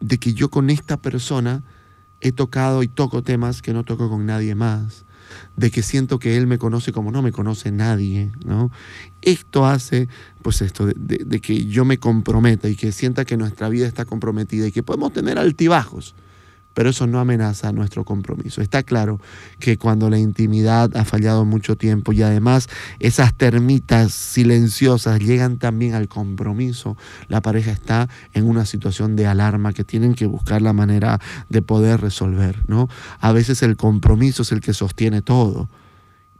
de 0.00 0.18
que 0.18 0.34
yo 0.34 0.50
con 0.50 0.70
esta 0.70 0.96
persona 0.96 1.62
he 2.20 2.32
tocado 2.32 2.82
y 2.82 2.88
toco 2.88 3.22
temas 3.22 3.62
que 3.62 3.72
no 3.72 3.84
toco 3.84 4.08
con 4.08 4.26
nadie 4.26 4.54
más, 4.54 5.04
de 5.56 5.70
que 5.70 5.82
siento 5.82 6.18
que 6.18 6.36
él 6.36 6.46
me 6.46 6.58
conoce 6.58 6.92
como 6.92 7.10
no 7.10 7.20
me 7.20 7.32
conoce 7.32 7.72
nadie, 7.72 8.30
¿no? 8.44 8.70
Esto 9.22 9.66
hace, 9.66 10.08
pues 10.42 10.62
esto, 10.62 10.86
de 10.86 11.40
que 11.40 11.66
yo 11.66 11.84
me 11.84 11.98
comprometa 11.98 12.68
y 12.68 12.76
que 12.76 12.92
sienta 12.92 13.24
que 13.24 13.36
nuestra 13.36 13.68
vida 13.68 13.86
está 13.86 14.04
comprometida 14.04 14.68
y 14.68 14.72
que 14.72 14.82
podemos 14.82 15.12
tener 15.12 15.38
altibajos, 15.38 16.14
pero 16.76 16.90
eso 16.90 17.06
no 17.06 17.20
amenaza 17.20 17.72
nuestro 17.72 18.04
compromiso. 18.04 18.60
Está 18.60 18.82
claro 18.82 19.18
que 19.58 19.78
cuando 19.78 20.10
la 20.10 20.18
intimidad 20.18 20.94
ha 20.94 21.06
fallado 21.06 21.46
mucho 21.46 21.74
tiempo 21.74 22.12
y 22.12 22.20
además 22.20 22.68
esas 23.00 23.32
termitas 23.32 24.12
silenciosas 24.12 25.20
llegan 25.20 25.56
también 25.56 25.94
al 25.94 26.06
compromiso, 26.06 26.98
la 27.28 27.40
pareja 27.40 27.70
está 27.70 28.10
en 28.34 28.46
una 28.46 28.66
situación 28.66 29.16
de 29.16 29.26
alarma 29.26 29.72
que 29.72 29.84
tienen 29.84 30.14
que 30.14 30.26
buscar 30.26 30.60
la 30.60 30.74
manera 30.74 31.18
de 31.48 31.62
poder 31.62 32.02
resolver, 32.02 32.62
¿no? 32.66 32.90
A 33.20 33.32
veces 33.32 33.62
el 33.62 33.78
compromiso 33.78 34.42
es 34.42 34.52
el 34.52 34.60
que 34.60 34.74
sostiene 34.74 35.22
todo. 35.22 35.70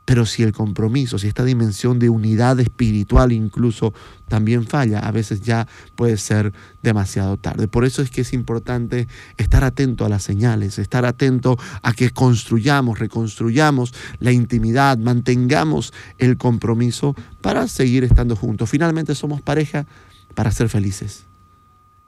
Pero 0.06 0.24
si 0.24 0.44
el 0.44 0.52
compromiso, 0.52 1.18
si 1.18 1.26
esta 1.26 1.44
dimensión 1.44 1.98
de 1.98 2.08
unidad 2.08 2.58
espiritual 2.60 3.32
incluso 3.32 3.92
también 4.28 4.64
falla, 4.66 5.00
a 5.00 5.10
veces 5.10 5.42
ya 5.42 5.68
puede 5.96 6.16
ser 6.16 6.52
demasiado 6.82 7.36
tarde. 7.36 7.68
Por 7.68 7.84
eso 7.84 8.02
es 8.02 8.10
que 8.10 8.22
es 8.22 8.32
importante 8.32 9.08
estar 9.36 9.64
atento 9.64 10.06
a 10.06 10.08
las 10.08 10.22
señales, 10.22 10.78
estar 10.78 11.04
atento 11.04 11.58
a 11.82 11.92
que 11.92 12.10
construyamos, 12.10 12.98
reconstruyamos 12.98 13.92
la 14.20 14.32
intimidad, 14.32 14.96
mantengamos 14.96 15.92
el 16.18 16.38
compromiso 16.38 17.14
para 17.42 17.68
seguir 17.68 18.04
estando 18.04 18.36
juntos. 18.36 18.70
Finalmente 18.70 19.14
somos 19.14 19.42
pareja 19.42 19.86
para 20.34 20.52
ser 20.52 20.68
felices 20.68 21.25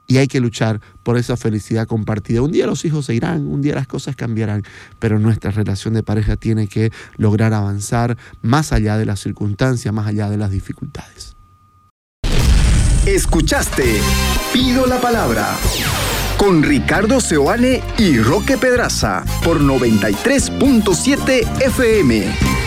y 0.08 0.16
hay 0.16 0.26
que 0.26 0.40
luchar 0.40 0.80
por 1.04 1.18
esa 1.18 1.36
felicidad 1.36 1.86
compartida. 1.86 2.42
Un 2.42 2.50
día 2.50 2.66
los 2.66 2.84
hijos 2.84 3.06
se 3.06 3.14
irán, 3.14 3.46
un 3.46 3.62
día 3.62 3.74
las 3.74 3.86
cosas 3.86 4.16
cambiarán, 4.16 4.64
pero 4.98 5.20
nuestra 5.20 5.52
relación 5.52 5.94
de 5.94 6.02
pareja 6.02 6.36
tiene 6.36 6.66
que 6.66 6.90
lograr 7.16 7.54
avanzar 7.54 8.16
más 8.42 8.72
allá 8.72 8.96
de 8.96 9.04
las 9.04 9.20
circunstancias, 9.20 9.94
más 9.94 10.08
allá 10.08 10.28
de 10.30 10.38
las 10.38 10.50
dificultades. 10.50 11.36
Escuchaste 13.06 14.00
Pido 14.52 14.86
la 14.86 15.00
Palabra 15.00 15.56
con 16.36 16.62
Ricardo 16.62 17.20
Seoane 17.20 17.82
y 17.98 18.18
Roque 18.18 18.56
Pedraza 18.56 19.24
por 19.44 19.60
93.7 19.60 21.62
FM. 21.62 22.57